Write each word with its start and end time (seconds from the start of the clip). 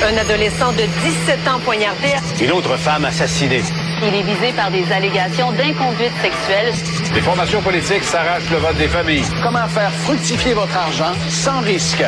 Un 0.00 0.16
adolescent 0.16 0.70
de 0.72 0.82
17 0.82 1.48
ans 1.48 1.58
poignardé. 1.64 2.14
Une 2.40 2.52
autre 2.52 2.76
femme 2.76 3.04
assassinée. 3.04 3.62
Il 4.00 4.14
est 4.14 4.22
visé 4.22 4.52
par 4.54 4.70
des 4.70 4.84
allégations 4.92 5.50
d'inconduite 5.50 6.12
sexuelle. 6.22 6.72
Les 7.14 7.20
formations 7.20 7.60
politiques 7.62 8.04
s'arrachent 8.04 8.48
le 8.48 8.58
vote 8.58 8.76
des 8.78 8.86
familles. 8.86 9.24
Comment 9.42 9.66
faire 9.66 9.90
fructifier 9.90 10.54
votre 10.54 10.76
argent 10.76 11.12
sans 11.28 11.60
risque? 11.62 12.04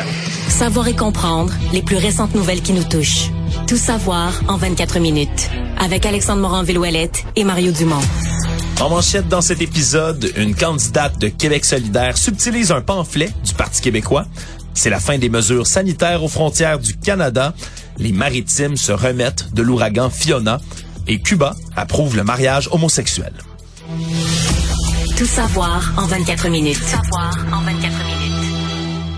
Savoir 0.47 0.87
et 0.87 0.95
comprendre 0.95 1.53
les 1.73 1.81
plus 1.81 1.97
récentes 1.97 2.33
nouvelles 2.33 2.61
qui 2.61 2.71
nous 2.71 2.85
touchent. 2.85 3.29
Tout 3.67 3.75
savoir 3.75 4.39
en 4.47 4.55
24 4.55 4.99
minutes. 4.99 5.49
Avec 5.77 6.05
Alexandre 6.05 6.41
Morin-Villouellette 6.43 7.25
et 7.35 7.43
Mario 7.43 7.73
Dumont. 7.73 8.01
En 8.79 8.89
manchette 8.89 9.27
dans 9.27 9.41
cet 9.41 9.61
épisode, 9.61 10.31
une 10.37 10.55
candidate 10.55 11.19
de 11.19 11.27
Québec 11.27 11.65
solidaire 11.65 12.17
subtilise 12.17 12.71
un 12.71 12.81
pamphlet 12.81 13.31
du 13.43 13.53
Parti 13.53 13.81
québécois. 13.81 14.25
C'est 14.73 14.89
la 14.89 15.01
fin 15.01 15.17
des 15.17 15.29
mesures 15.29 15.67
sanitaires 15.67 16.23
aux 16.23 16.29
frontières 16.29 16.79
du 16.79 16.95
Canada. 16.97 17.53
Les 18.01 18.11
maritimes 18.11 18.77
se 18.77 18.91
remettent 18.91 19.53
de 19.53 19.61
l'ouragan 19.61 20.09
Fiona. 20.09 20.59
Et 21.07 21.19
Cuba 21.19 21.55
approuve 21.75 22.17
le 22.17 22.23
mariage 22.23 22.67
homosexuel. 22.71 23.33
Tout 25.17 25.25
savoir 25.25 25.93
en 25.97 26.07
24 26.07 26.49
minutes. 26.49 26.79
Tout 26.79 26.85
savoir 26.85 27.37
en 27.53 27.61
24 27.61 27.81
minutes. 27.81 28.31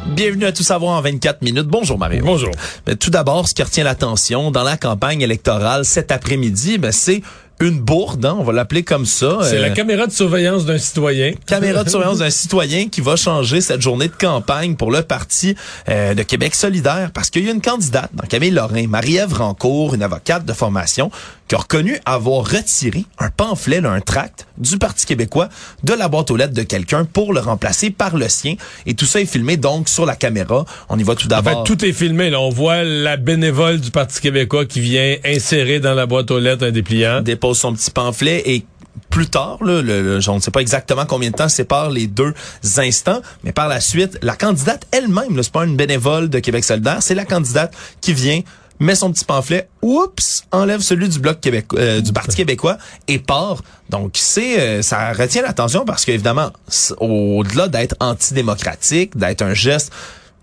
Bienvenue 0.08 0.46
à 0.46 0.52
Tout 0.52 0.64
savoir 0.64 0.98
en 0.98 1.02
24 1.02 1.42
minutes. 1.44 1.68
Bonjour 1.68 1.98
Mario. 1.98 2.26
Bonjour. 2.26 2.52
Mais 2.86 2.98
tout 2.98 3.09
d'abord, 3.09 3.48
ce 3.48 3.54
qui 3.54 3.64
retient 3.64 3.86
l'attention 3.86 4.52
dans 4.52 4.64
la 4.64 4.76
campagne 4.76 5.22
électorale 5.22 5.86
cet 5.86 6.12
après-midi, 6.12 6.78
ben, 6.78 6.92
c'est 6.92 7.22
une 7.59 7.80
bourde, 7.80 8.25
hein, 8.25 8.35
on 8.39 8.43
va 8.43 8.52
l'appeler 8.52 8.84
comme 8.84 9.05
ça. 9.05 9.38
C'est 9.43 9.59
la 9.59 9.67
Euh, 9.67 9.73
caméra 9.73 10.05
de 10.07 10.11
surveillance 10.11 10.66
d'un 10.66 10.77
citoyen. 10.77 11.31
caméra 11.45 11.84
de 11.84 11.89
surveillance 11.91 12.17
d'un 12.20 12.30
citoyen 12.30 12.89
qui 12.89 12.99
va 13.02 13.16
changer 13.16 13.61
cette 13.61 13.81
journée 13.81 14.07
de 14.07 14.13
campagne 14.16 14.75
pour 14.75 14.91
le 14.91 15.02
Parti 15.02 15.55
euh, 15.89 16.13
de 16.13 16.23
Québec 16.23 16.55
solidaire 16.55 17.11
parce 17.13 17.30
qu'il 17.30 17.45
y 17.45 17.49
a 17.49 17.52
une 17.53 17.61
candidate 17.61 18.09
dans 18.13 18.27
Camille 18.27 18.52
Lorrain, 18.52 18.88
Marie-Ève 18.88 19.34
Rancourt, 19.34 19.94
une 19.95 20.03
avocate 20.03 20.45
de 20.45 20.53
formation, 20.53 21.09
qui 21.47 21.55
a 21.55 21.59
reconnu 21.59 22.00
avoir 22.05 22.50
retiré 22.50 23.05
un 23.19 23.30
pamphlet, 23.30 23.81
là, 23.81 23.91
un 23.91 24.00
tract 24.02 24.47
du 24.58 24.78
Parti 24.78 25.06
québécois 25.06 25.50
de 25.83 25.94
la 25.94 26.08
boîte 26.08 26.31
aux 26.31 26.38
lettres 26.38 26.53
de 26.53 26.63
quelqu'un 26.63 27.06
pour 27.06 27.33
le 27.33 27.39
remplacer 27.41 27.89
par 27.91 28.16
le 28.17 28.30
sien. 28.30 28.56
Et 28.85 28.94
tout 28.94 29.06
ça 29.06 29.19
est 29.22 29.25
filmé 29.25 29.58
donc 29.58 29.89
sur 29.89 30.06
la 30.06 30.16
caméra. 30.16 30.66
On 30.89 30.97
y 30.97 31.03
va 31.03 31.16
tout 31.16 31.28
En 31.28 31.38
fait, 31.38 31.44
d'abord. 31.44 31.63
tout 31.66 31.83
est 31.85 31.91
filmé. 31.94 32.30
Là. 32.30 32.39
On 32.39 32.50
voit 32.50 32.83
la 32.83 33.17
bénévole 33.17 33.80
du 33.81 33.91
Parti 33.91 34.22
québécois 34.22 34.66
qui 34.66 34.80
vient 34.80 35.16
insérer 35.25 35.80
dans 35.80 35.94
la 35.94 36.06
boîte 36.06 36.31
aux 36.31 36.39
lettres 36.39 36.66
un 36.66 36.72
dépliant. 36.72 37.22
Dépose 37.44 37.59
son 37.59 37.73
petit 37.73 37.91
pamphlet 37.91 38.41
et 38.45 38.66
plus 39.09 39.27
tard, 39.27 39.58
là, 39.63 39.81
le, 39.81 40.02
le- 40.19 40.30
on 40.30 40.36
ne 40.36 40.39
sait 40.39 40.52
pas 40.52 40.61
exactement 40.61 41.05
combien 41.05 41.30
de 41.30 41.36
temps 41.36 41.50
sépare 41.50 41.89
les 41.89 42.08
deux 42.08 42.33
instants, 42.77 43.22
mais 43.44 43.52
par 43.52 43.67
la 43.67 43.81
suite, 43.81 44.17
la 44.22 44.35
candidate 44.35 44.88
elle-même, 44.91 45.41
c'est 45.44 45.52
pas 45.52 45.66
une 45.66 45.75
bénévole 45.75 46.30
de 46.30 46.39
Québec 46.39 46.63
solidaire, 46.63 46.97
c'est 47.02 47.16
la 47.16 47.25
candidate 47.25 47.73
qui 48.02 48.13
vient 48.13 48.41
met 48.80 48.95
son 48.95 49.11
petit 49.11 49.23
pamphlet, 49.25 49.67
oups, 49.81 50.44
enlève 50.52 50.81
celui 50.81 51.08
du 51.09 51.19
bloc 51.19 51.39
québécois, 51.39 51.80
euh, 51.80 52.02
du 52.02 52.11
Parti 52.11 52.35
québécois 52.35 52.77
et 53.08 53.19
part. 53.19 53.61
Donc 53.89 54.13
c'est 54.16 54.59
euh, 54.59 54.81
ça 54.81 55.13
retient 55.13 55.41
l'attention 55.44 55.85
parce 55.85 56.05
qu'évidemment, 56.05 56.52
au-delà 57.00 57.67
d'être 57.67 57.95
antidémocratique, 58.00 59.16
d'être 59.17 59.41
un 59.44 59.53
geste 59.53 59.91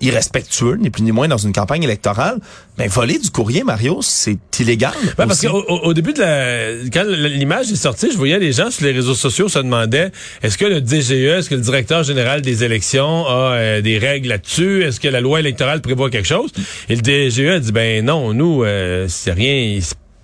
irrespectueux, 0.01 0.77
ni 0.81 0.91
plus 0.91 1.03
ni 1.03 1.13
moins 1.13 1.29
dans 1.29 1.39
une 1.39 1.53
campagne 1.53 1.83
électorale, 1.83 2.39
ben 2.79 2.89
voler 2.89 3.19
du 3.19 3.31
courrier, 3.31 3.63
Mario, 3.65 4.01
c'est 4.03 4.39
illégal. 4.59 4.93
Ben, 5.19 5.27
parce 5.27 5.41
qu'au 5.41 5.63
au, 5.69 5.81
au 5.89 5.95
début 5.95 6.13
de 6.13 6.21
la, 6.21 6.89
quand 6.93 7.05
l'image 7.07 7.71
est 7.71 7.77
sortie, 7.77 8.11
je 8.11 8.17
voyais 8.17 8.39
les 8.39 8.53
gens 8.53 8.71
sur 8.71 8.85
les 8.85 8.93
réseaux 8.93 9.15
sociaux 9.15 9.49
se 9.49 9.59
demandaient 9.59 10.13
est-ce 10.43 10.57
que 10.57 10.65
le 10.65 10.81
DGE, 10.81 11.11
est-ce 11.13 11.51
que 11.51 11.55
le 11.55 11.61
directeur 11.61 12.03
général 12.03 12.41
des 12.43 12.65
élections 12.65 13.27
a 13.27 13.53
euh, 13.53 13.81
des 13.83 13.99
règles 13.99 14.29
là-dessus? 14.29 14.85
Est-ce 14.85 15.01
que 15.01 15.09
la 15.09 15.21
loi 15.21 15.41
électorale 15.41 15.81
prévoit 15.81 16.11
quelque 16.11 16.29
chose? 16.29 16.51
Et 16.89 16.97
le 16.97 17.03
DGE 17.03 17.41
a 17.41 17.59
dit 17.59 17.73
ben 17.73 18.05
non, 18.05 18.33
nous 18.33 18.65
euh, 18.65 19.07
c'est 19.09 19.33
rien. 19.33 19.79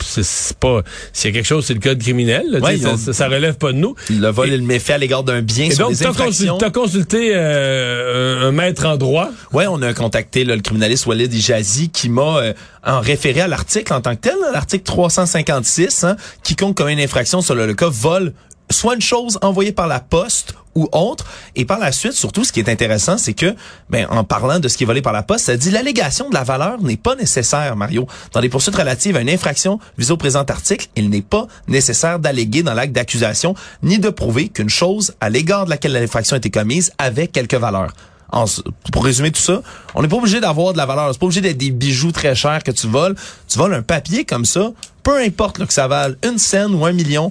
C'est- 0.07 0.57
pas 0.59 0.83
s'il 1.13 1.31
y 1.31 1.33
a 1.33 1.37
quelque 1.37 1.47
chose, 1.47 1.65
c'est 1.67 1.75
le 1.75 1.81
code 1.81 1.99
criminel. 2.01 2.45
là, 2.51 2.61
Ouais, 2.61 2.85
ont- 2.87 2.97
ça, 2.97 3.13
ça 3.13 3.29
relève 3.29 3.57
pas 3.57 3.73
de 3.73 3.79
nous. 3.79 3.95
Le 4.11 4.29
vol 4.29 4.49
et 4.51 4.57
le 4.57 4.63
méfait 4.63 4.95
à 4.95 4.99
l'égard 4.99 5.23
d'un 5.25 5.43
bien 5.43 5.67
Et 5.67 5.71
sur 5.71 5.89
donc, 5.89 5.97
des 5.97 6.05
t'as 6.05 6.13
consulté, 6.13 6.53
t'as 6.59 6.71
consulté 6.71 7.33
euh, 7.35 8.49
un, 8.49 8.53
maître 8.53 8.87
en 8.87 8.97
droit. 8.97 9.31
Ouais, 9.53 9.67
on 9.67 9.83
a 9.83 9.93
contacté 9.95 10.45
là, 10.45 10.55
le 10.57 10.63
criminaliste 10.63 11.07
Walid 11.07 11.33
Ijazi 11.33 11.91
qui 11.91 12.09
m'a 12.09 12.39
euh, 12.39 12.53
en 12.85 13.01
référé 13.01 13.41
à 13.41 13.49
l'article 13.49 13.93
en 13.93 14.01
tant 14.01 14.15
que 14.15 14.21
tel, 14.21 14.37
l'article 14.53 14.85
356, 14.85 16.05
hein, 16.05 16.17
quiconque 16.43 16.77
commet 16.77 16.93
une 16.93 17.01
infraction 17.01 17.41
sur 17.43 17.55
le, 17.55 17.67
le 17.67 17.75
cas 17.75 17.89
vol 17.89 18.33
soit 18.71 18.95
une 18.95 19.03
chose 19.03 19.39
envoyée 19.43 19.73
par 19.73 19.87
la 19.87 20.01
poste 20.01 20.55
ou 20.77 20.89
autre. 20.93 21.27
Et 21.57 21.65
par 21.65 21.79
la 21.79 21.91
suite, 21.91 22.13
surtout, 22.13 22.45
ce 22.45 22.53
qui 22.53 22.61
est 22.61 22.69
intéressant, 22.69 23.19
c'est 23.19 23.33
que, 23.33 23.57
ben, 23.91 24.07
en 24.11 24.23
parlant 24.23 24.61
de 24.61 24.69
ce 24.69 24.77
qui 24.77 24.85
est 24.85 24.87
volé 24.87 25.03
par 25.03 25.13
la 25.13 25.23
poste, 25.23 25.47
ça 25.47 25.57
dit 25.57 25.71
l'allégation 25.71 26.29
de 26.29 26.35
la 26.35 26.45
valeur 26.45 26.81
n'est 26.83 26.97
pas 26.97 27.17
nécessaire, 27.17 27.75
Mario. 27.77 28.07
Dans 28.33 28.41
les 28.41 28.49
poursuites 28.49 28.77
relatives 28.77 29.17
à 29.17 29.21
une 29.21 29.31
infraction 29.31 29.81
visée 29.99 30.13
au 30.13 30.17
présent 30.17 30.43
article, 30.43 30.89
il 30.95 31.11
n'est 31.11 31.23
pas 31.23 31.47
nécessaire 31.67 32.19
d'alléguer 32.19 32.63
dans 32.63 32.75
l'acte 32.75 32.93
d'accusation 32.93 33.55
ni 33.83 33.99
de 33.99 34.11
prouver 34.11 34.49
qu'une 34.49 34.69
chose 34.69 35.15
à 35.21 35.31
l'égard 35.31 35.65
de 35.65 35.71
laquelle 35.71 35.93
l'infraction 35.93 36.35
a 36.35 36.39
été 36.39 36.51
commise 36.51 36.93
avait 36.99 37.29
quelque 37.29 37.57
valeur. 37.57 37.93
En 38.33 38.45
pour 38.93 39.05
résumer 39.05 39.31
tout 39.31 39.41
ça, 39.41 39.63
on 39.95 40.03
n'est 40.03 40.09
pas 40.09 40.17
obligé 40.17 40.41
d'avoir 40.41 40.73
de 40.73 40.79
la 40.79 40.85
valeur. 40.85 41.09
C'est 41.13 41.19
pas 41.19 41.27
obligé 41.27 41.41
d'être 41.41 41.57
des 41.57 41.71
bijoux 41.71 42.11
très 42.11 42.35
chers 42.35 42.63
que 42.65 42.73
tu 42.73 42.89
voles. 42.89 43.15
Tu 43.49 43.57
voles 43.57 43.73
un 43.73 43.83
papier 43.83 44.25
comme 44.25 44.45
ça, 44.45 44.73
peu 45.05 45.17
importe 45.19 45.59
là, 45.59 45.67
que 45.67 45.73
ça 45.73 45.87
vale 45.87 46.17
une 46.25 46.37
scène 46.39 46.75
ou 46.75 46.85
un 46.85 46.93
million. 46.93 47.31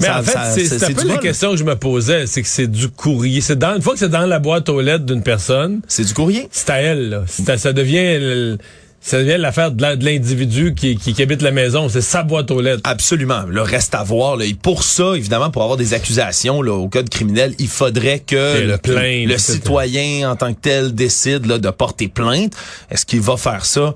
Mais 0.00 0.06
ça- 0.06 0.18
en 0.18 0.22
fait, 0.22 0.64
c'est 0.66 0.84
un 0.84 0.92
peu 0.94 1.08
la 1.08 1.18
question 1.18 1.50
que 1.50 1.56
je 1.56 1.64
me 1.64 1.76
posais, 1.76 2.26
c'est 2.26 2.42
que 2.42 2.48
c'est 2.48 2.66
du 2.70 2.88
courrier. 2.88 3.40
C'est 3.40 3.58
dans 3.58 3.74
une 3.76 3.82
fois 3.82 3.92
que 3.94 3.98
c'est 3.98 4.08
dans 4.08 4.26
la 4.26 4.38
boîte 4.38 4.68
aux 4.68 4.80
lettres 4.80 5.04
d'une 5.04 5.22
personne, 5.22 5.80
C'est 5.88 6.04
du 6.04 6.14
courrier? 6.14 6.48
c'est 6.50 6.70
à 6.70 6.76
elle. 6.80 7.08
Là. 7.10 7.24
À- 7.48 7.58
ça 7.58 7.72
devient 7.72 8.18
le- 8.18 8.58
ça 9.02 9.18
devient 9.18 9.36
l'affaire 9.38 9.70
de 9.72 10.04
l'individu 10.04 10.74
qui, 10.74 10.94
qui, 10.96 11.14
qui 11.14 11.22
habite 11.22 11.40
la 11.40 11.52
maison. 11.52 11.88
C'est 11.88 12.02
sa 12.02 12.22
boîte 12.22 12.50
aux 12.50 12.60
lettres. 12.60 12.82
Absolument. 12.84 13.44
Le 13.48 13.62
reste 13.62 13.94
à 13.94 14.02
voir. 14.02 14.36
Là. 14.36 14.44
Et 14.44 14.52
pour 14.52 14.82
ça, 14.84 15.14
évidemment, 15.16 15.50
pour 15.50 15.62
avoir 15.62 15.78
des 15.78 15.94
accusations 15.94 16.60
là, 16.60 16.72
au 16.74 16.86
code 16.88 17.08
criminel, 17.08 17.54
il 17.58 17.68
faudrait 17.68 18.18
que 18.18 18.60
le, 18.66 18.76
plainte, 18.76 19.26
le 19.26 19.38
citoyen 19.38 20.30
en 20.30 20.36
tant 20.36 20.52
que 20.52 20.60
tel 20.60 20.94
décide 20.94 21.46
là, 21.46 21.56
de 21.58 21.70
porter 21.70 22.08
plainte. 22.08 22.52
Est-ce 22.90 23.06
qu'il 23.06 23.22
va 23.22 23.38
faire 23.38 23.64
ça? 23.64 23.94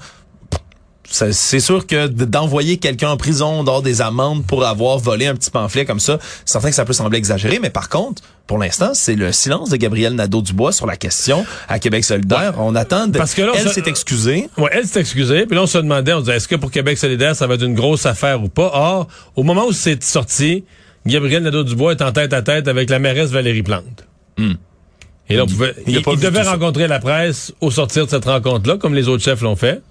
C'est 1.11 1.61
sûr 1.61 1.87
que 1.87 2.07
d'envoyer 2.07 2.79
quelqu'un 2.79 3.11
en 3.11 3.17
prison, 3.17 3.63
d'avoir 3.63 3.83
des 3.83 4.01
amendes 4.01 4.45
pour 4.47 4.65
avoir 4.65 4.99
volé 4.99 5.27
un 5.27 5.35
petit 5.35 5.51
pamphlet 5.51 5.85
comme 5.85 6.01
ça, 6.01 6.19
c'est 6.45 6.53
certain 6.53 6.71
que 6.71 6.75
ça 6.75 6.85
peut 6.85 6.93
sembler 6.93 7.19
exagéré, 7.19 7.59
mais 7.61 7.71
par 7.71 7.89
contre, 7.89 8.23
pour 8.47 8.59
l'instant, 8.59 8.93
c'est 8.95 9.15
le 9.15 9.31
silence 9.33 9.71
de 9.71 9.77
Gabriel 9.77 10.15
Nadeau-Dubois 10.15 10.73
sur 10.73 10.87
la 10.87 10.97
question 10.97 11.47
à 11.69 11.79
Québec 11.79 12.05
solidaire. 12.05 12.55
On 12.59 12.75
attend. 12.75 13.07
De, 13.07 13.19
Parce 13.19 13.35
que 13.35 13.43
là, 13.43 13.53
elle 13.55 13.69
s'est 13.69 13.85
excusée. 13.87 14.49
Ouais, 14.59 14.71
elle 14.73 14.87
s'est 14.87 15.01
excusée, 15.01 15.47
puis 15.47 15.55
là 15.55 15.63
on 15.63 15.67
se 15.67 15.79
demandait, 15.79 16.13
on 16.13 16.21
disait 16.21 16.37
est-ce 16.37 16.49
que 16.49 16.57
pour 16.57 16.71
Québec 16.71 16.99
solidaire 16.99 17.37
ça 17.37 17.47
va 17.47 17.55
être 17.55 17.65
une 17.65 17.75
grosse 17.75 18.07
affaire 18.07 18.43
ou 18.43 18.49
pas? 18.49 18.71
Or, 18.75 19.09
au 19.37 19.43
moment 19.43 19.67
où 19.67 19.73
c'est 19.73 20.03
sorti, 20.03 20.65
Gabriel 21.07 21.43
Nadeau-Dubois 21.43 21.93
est 21.93 22.03
en 22.03 22.13
tête 22.13 22.33
à 22.33 22.43
tête 22.43 22.67
avec 22.67 22.91
la 22.91 22.99
mairesse 22.99 23.31
Valérie 23.31 23.63
Plante. 23.63 24.07
Et 25.29 25.37
là, 25.37 25.45
on 25.45 25.47
pouvait, 25.47 25.75
il 25.87 26.03
devait 26.03 26.45
ça. 26.45 26.53
rencontrer 26.53 26.87
la 26.87 26.99
presse 26.99 27.53
au 27.61 27.71
sortir 27.71 28.07
de 28.07 28.11
cette 28.11 28.25
rencontre-là, 28.25 28.77
comme 28.77 28.95
les 28.95 29.09
autres 29.09 29.23
chefs 29.23 29.41
l'ont 29.41 29.57
fait. 29.57 29.83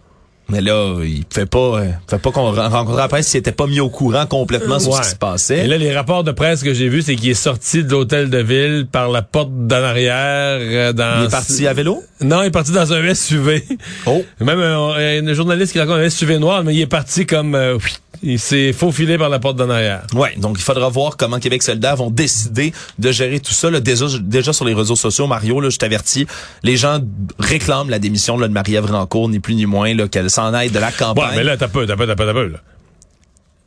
Mais 0.49 0.61
là, 0.61 0.97
il 1.03 1.23
fait 1.29 1.45
pas, 1.45 1.79
euh, 1.79 1.87
fait 2.09 2.17
pas 2.19 2.31
qu'on 2.31 2.51
ren- 2.51 2.69
rencontre 2.69 2.97
la 2.97 3.07
presse 3.07 3.27
s'il 3.27 3.39
était 3.39 3.51
pas 3.53 3.65
mis 3.65 3.79
au 3.79 3.89
courant 3.89 4.25
complètement 4.25 4.77
sur 4.79 4.93
ce 4.95 5.01
qui 5.01 5.09
se 5.09 5.15
passait. 5.15 5.65
Et 5.65 5.67
là, 5.67 5.77
les 5.77 5.93
rapports 5.95 6.23
de 6.23 6.31
presse 6.31 6.63
que 6.63 6.73
j'ai 6.73 6.89
vus, 6.89 7.01
c'est 7.03 7.15
qu'il 7.15 7.29
est 7.29 7.33
sorti 7.33 7.83
de 7.83 7.89
l'hôtel 7.89 8.29
de 8.29 8.37
ville 8.39 8.85
par 8.91 9.09
la 9.09 9.21
porte 9.21 9.51
d'en 9.51 9.83
arrière. 9.83 10.57
euh, 10.59 10.93
dans 10.93 11.21
il 11.21 11.25
est 11.27 11.31
parti 11.31 11.65
à 11.67 11.73
vélo? 11.73 12.03
Non, 12.21 12.41
il 12.43 12.47
est 12.47 12.51
parti 12.51 12.71
dans 12.71 12.91
un 12.93 13.13
SUV. 13.13 13.63
Oh. 14.05 14.23
Même 14.41 14.59
un, 14.59 14.89
un 15.27 15.33
journaliste 15.33 15.71
qui 15.71 15.79
raconte 15.79 15.97
un 15.99 16.09
SUV 16.09 16.37
noir, 16.39 16.63
mais 16.63 16.73
il 16.75 16.81
est 16.81 16.87
parti 16.87 17.25
comme... 17.25 17.55
euh, 17.55 17.77
il 18.21 18.39
s'est 18.39 18.71
faufilé 18.71 19.17
par 19.17 19.27
la 19.29 19.39
porte 19.39 19.57
d'en 19.57 19.69
arrière. 19.69 20.03
Ouais, 20.13 20.33
donc 20.37 20.55
il 20.57 20.61
faudra 20.63 20.87
voir 20.87 21.17
comment 21.17 21.39
Québec 21.39 21.61
solidaire 21.63 21.95
vont 21.97 22.09
décider 22.09 22.71
de 22.99 23.11
gérer 23.11 23.39
tout 23.41 23.51
ça. 23.53 23.69
Là, 23.69 23.79
déjà, 23.81 24.05
déjà 24.21 24.53
sur 24.53 24.63
les 24.65 24.73
réseaux 24.73 24.95
sociaux, 24.95 25.27
Mario, 25.27 25.59
là, 25.59 25.69
je 25.69 25.77
t'avertis, 25.77 26.25
les 26.63 26.77
gens 26.77 26.99
réclament 27.39 27.89
la 27.89 27.99
démission 27.99 28.37
là, 28.37 28.47
de 28.47 28.53
Marie-Ève 28.53 28.85
Rancourt, 28.85 29.27
ni 29.29 29.39
plus 29.39 29.55
ni 29.55 29.65
moins, 29.65 29.93
là, 29.93 30.07
qu'elle 30.07 30.29
s'en 30.33 30.53
aille 30.53 30.69
de 30.71 30.79
la 30.79 30.87
Ouais, 30.87 30.93
campagne. 30.97 31.35
mais 31.35 31.43
là, 31.43 31.57
t'as 31.57 31.67
peu, 31.67 31.85
t'as 31.85 31.95
peu, 31.95 32.05
t'as 32.07 32.15
peu, 32.15 32.25
t'as 32.25 32.33
peu, 32.33 32.47
là. 32.47 32.59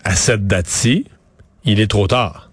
À 0.05 0.15
cette 0.15 0.47
date-ci, 0.47 1.05
il 1.65 1.81
est 1.81 1.87
trop 1.91 2.07
tard. 2.07 2.51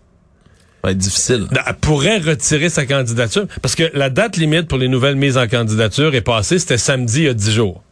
Ça 0.81 0.87
va 0.89 0.91
être 0.91 0.97
difficile. 0.97 1.47
Elle 1.65 1.73
pourrait 1.75 2.17
retirer 2.19 2.69
sa 2.69 2.85
candidature 2.85 3.45
parce 3.61 3.75
que 3.75 3.89
la 3.93 4.09
date 4.09 4.37
limite 4.37 4.67
pour 4.67 4.77
les 4.77 4.87
nouvelles 4.87 5.15
mises 5.15 5.37
en 5.37 5.47
candidature 5.47 6.13
est 6.15 6.21
passée, 6.21 6.59
c'était 6.59 6.77
samedi 6.77 7.19
il 7.19 7.23
y 7.25 7.27
a 7.29 7.33
10 7.33 7.51
jours. 7.53 7.83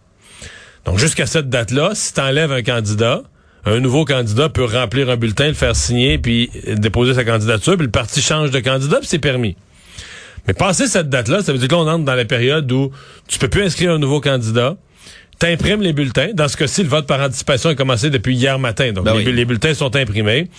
Donc 0.86 0.98
jusqu'à 0.98 1.26
cette 1.26 1.50
date-là, 1.50 1.92
si 1.94 2.14
tu 2.14 2.20
enlèves 2.22 2.52
un 2.52 2.64
candidat, 2.64 3.22
un 3.66 3.80
nouveau 3.80 4.04
candidat 4.04 4.50
peut 4.50 4.66
remplir 4.66 5.10
un 5.12 5.16
bulletin, 5.16 5.48
le 5.48 5.54
faire 5.54 5.76
signer, 5.76 6.18
puis 6.18 6.50
déposer 6.76 7.14
sa 7.14 7.24
candidature, 7.24 7.76
puis 7.78 7.86
le 7.86 7.92
parti 7.92 8.20
change 8.22 8.50
de 8.52 8.60
candidat, 8.60 8.98
puis 8.98 9.08
c'est 9.08 9.20
permis. 9.20 9.56
Mais 10.48 10.54
passer 10.56 10.88
cette 10.88 11.08
date-là, 11.10 11.44
ça 11.44 11.54
veut 11.54 11.60
dire 11.60 11.68
que 11.68 11.76
là, 11.76 11.82
on 11.82 11.88
entre 11.88 12.04
dans 12.04 12.16
la 12.16 12.26
période 12.26 12.70
où 12.72 12.92
tu 13.28 13.38
peux 13.38 13.48
plus 13.48 13.62
inscrire 13.64 13.92
un 13.92 14.00
nouveau 14.00 14.20
candidat, 14.22 14.76
t'imprimes 15.42 15.82
les 15.82 15.92
bulletins. 15.92 16.30
Dans 16.36 16.48
ce 16.48 16.56
cas-ci, 16.56 16.84
le 16.84 16.90
vote 16.90 17.08
par 17.08 17.20
anticipation 17.20 17.72
a 17.72 17.76
commencé 17.76 18.12
depuis 18.12 18.36
hier 18.36 18.60
matin. 18.60 18.92
Donc, 18.92 19.06
Ben 19.06 19.16
les, 19.18 19.26
oui. 19.26 19.34
les 19.34 19.44
bulletins 19.44 19.74
sont 19.74 19.96
imprimés. 19.96 20.50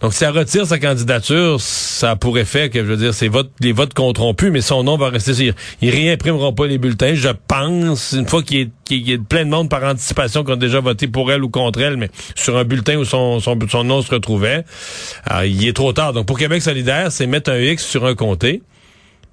Donc, 0.00 0.14
si 0.14 0.22
elle 0.22 0.30
retire 0.30 0.64
sa 0.66 0.78
candidature, 0.78 1.60
ça 1.60 2.12
a 2.12 2.16
pour 2.16 2.38
effet 2.38 2.70
que, 2.70 2.78
je 2.78 2.84
veux 2.84 2.96
dire, 2.96 3.12
ses 3.12 3.26
votes, 3.26 3.50
les 3.60 3.72
votes 3.72 3.92
compteront 3.92 4.32
plus, 4.32 4.52
mais 4.52 4.60
son 4.60 4.84
nom 4.84 4.96
va 4.96 5.08
rester. 5.08 5.32
Ils, 5.32 5.54
ils 5.82 5.90
réimprimeront 5.90 6.52
pas 6.52 6.68
les 6.68 6.78
bulletins, 6.78 7.14
je 7.14 7.28
pense, 7.48 8.12
une 8.12 8.28
fois 8.28 8.44
qu'il 8.44 8.70
y, 8.90 9.12
ait 9.12 9.18
plein 9.18 9.44
de 9.44 9.50
monde 9.50 9.68
par 9.68 9.82
anticipation 9.82 10.44
qui 10.44 10.52
ont 10.52 10.56
déjà 10.56 10.78
voté 10.78 11.08
pour 11.08 11.32
elle 11.32 11.42
ou 11.42 11.48
contre 11.48 11.80
elle, 11.80 11.96
mais 11.96 12.08
sur 12.36 12.56
un 12.56 12.64
bulletin 12.64 12.98
où 12.98 13.04
son, 13.04 13.40
son, 13.40 13.58
son 13.68 13.82
nom 13.82 14.00
se 14.00 14.12
retrouvait, 14.12 14.64
alors, 15.24 15.42
il 15.42 15.66
est 15.66 15.72
trop 15.72 15.92
tard. 15.92 16.12
Donc, 16.12 16.26
pour 16.26 16.38
Québec 16.38 16.62
solidaire, 16.62 17.10
c'est 17.10 17.26
mettre 17.26 17.50
un 17.50 17.58
X 17.58 17.84
sur 17.84 18.06
un 18.06 18.14
comté. 18.14 18.62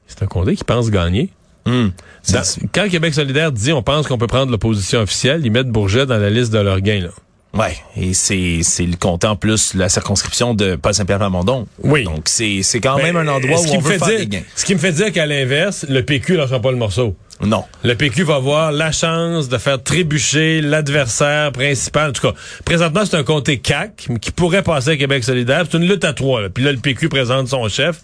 C'est 0.08 0.24
un 0.24 0.28
comté 0.28 0.56
qui 0.56 0.64
pense 0.64 0.90
gagner. 0.90 1.30
Dans- 1.68 2.44
C'est- 2.44 2.62
quand 2.74 2.88
Québec 2.90 3.14
solidaire 3.14 3.52
dit 3.52 3.72
on 3.74 3.82
pense 3.84 4.08
qu'on 4.08 4.18
peut 4.18 4.28
prendre 4.28 4.52
l'opposition 4.52 5.00
officielle, 5.02 5.42
ils 5.46 5.52
mettent 5.52 5.70
Bourget 5.70 6.06
dans 6.06 6.18
la 6.18 6.30
liste 6.30 6.52
de 6.52 6.60
leurs 6.60 6.82
gains. 6.82 7.02
Là. 7.02 7.10
Ouais, 7.54 7.76
et 7.96 8.14
c'est 8.14 8.60
c'est 8.62 8.86
le 8.86 8.98
comté 8.98 9.26
en 9.26 9.36
plus 9.36 9.74
la 9.74 9.88
circonscription 9.90 10.54
de 10.54 10.76
Paul 10.76 10.94
Saint-Pierre 10.94 11.18
Plamondon. 11.18 11.66
Oui. 11.82 12.04
Donc 12.04 12.24
c'est 12.26 12.62
c'est 12.62 12.80
quand 12.82 12.98
même 12.98 13.16
Ben, 13.16 13.28
un 13.28 13.34
endroit 13.36 13.60
où 13.62 13.66
on 13.72 13.80
veut 13.80 13.98
faire 13.98 14.08
dire, 14.08 14.20
des 14.20 14.28
gains. 14.28 14.42
Ce 14.56 14.66
qui 14.66 14.74
me 14.76 14.80
fait 14.80 14.92
dire 14.92 15.12
qu'à 15.12 15.26
l'inverse, 15.26 15.86
le 15.90 16.04
PQ 16.04 16.36
lâchera 16.36 16.60
pas 16.62 16.72
le 16.72 16.78
morceau. 16.78 17.16
Non. 17.42 17.64
Le 17.84 17.94
PQ 17.94 18.24
va 18.24 18.36
avoir 18.36 18.72
la 18.72 18.92
chance 18.92 19.48
de 19.48 19.58
faire 19.60 19.82
trébucher 19.82 20.60
l'adversaire 20.62 21.52
principal. 21.52 22.10
En 22.10 22.14
tout 22.14 22.22
cas, 22.32 22.34
présentement, 22.66 23.06
c'est 23.06 23.16
un 23.16 23.24
comté 23.24 23.60
CAC 23.60 24.08
qui 24.20 24.32
pourrait 24.32 24.64
passer 24.64 24.90
à 24.92 24.98
Québec 24.98 25.24
solidaire. 25.24 25.66
C'est 25.70 25.78
une 25.78 25.88
lutte 25.88 26.04
à 26.04 26.14
trois. 26.14 26.42
Là. 26.42 26.50
Puis 26.50 26.64
là, 26.64 26.72
le 26.72 26.80
PQ 26.80 27.10
présente 27.10 27.48
son 27.48 27.68
chef. 27.70 27.98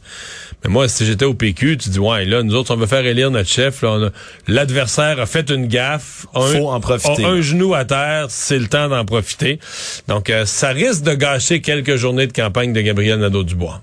Mais 0.63 0.69
moi, 0.69 0.87
si 0.87 1.05
j'étais 1.05 1.25
au 1.25 1.33
PQ, 1.33 1.77
tu 1.77 1.89
dis, 1.89 1.99
ouais, 1.99 2.25
là, 2.25 2.43
nous 2.43 2.53
autres, 2.55 2.73
on 2.73 2.77
veut 2.77 2.85
faire 2.85 3.05
élire 3.05 3.31
notre 3.31 3.49
chef. 3.49 3.83
a- 3.83 4.09
L'adversaire 4.47 5.19
a 5.19 5.25
fait 5.25 5.49
une 5.49 5.67
gaffe. 5.67 6.27
a 6.35 6.41
Faut 6.41 6.69
un, 6.69 6.75
en 6.75 6.79
profiter. 6.79 7.25
a 7.25 7.29
un 7.29 7.41
genou 7.41 7.73
à 7.73 7.85
terre, 7.85 8.27
c'est 8.29 8.59
le 8.59 8.67
temps 8.67 8.87
d'en 8.87 9.03
profiter. 9.03 9.59
Donc, 10.07 10.29
euh, 10.29 10.45
ça 10.45 10.69
risque 10.69 11.01
de 11.03 11.13
gâcher 11.15 11.59
quelques 11.59 11.95
journées 11.95 12.27
de 12.27 12.33
campagne 12.33 12.71
de 12.71 12.81
Gabriel 12.81 13.19
Nadeau-Dubois. 13.19 13.81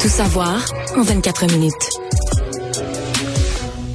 Tout 0.00 0.08
savoir 0.08 0.60
en 0.96 1.02
24 1.02 1.46
minutes. 1.52 1.97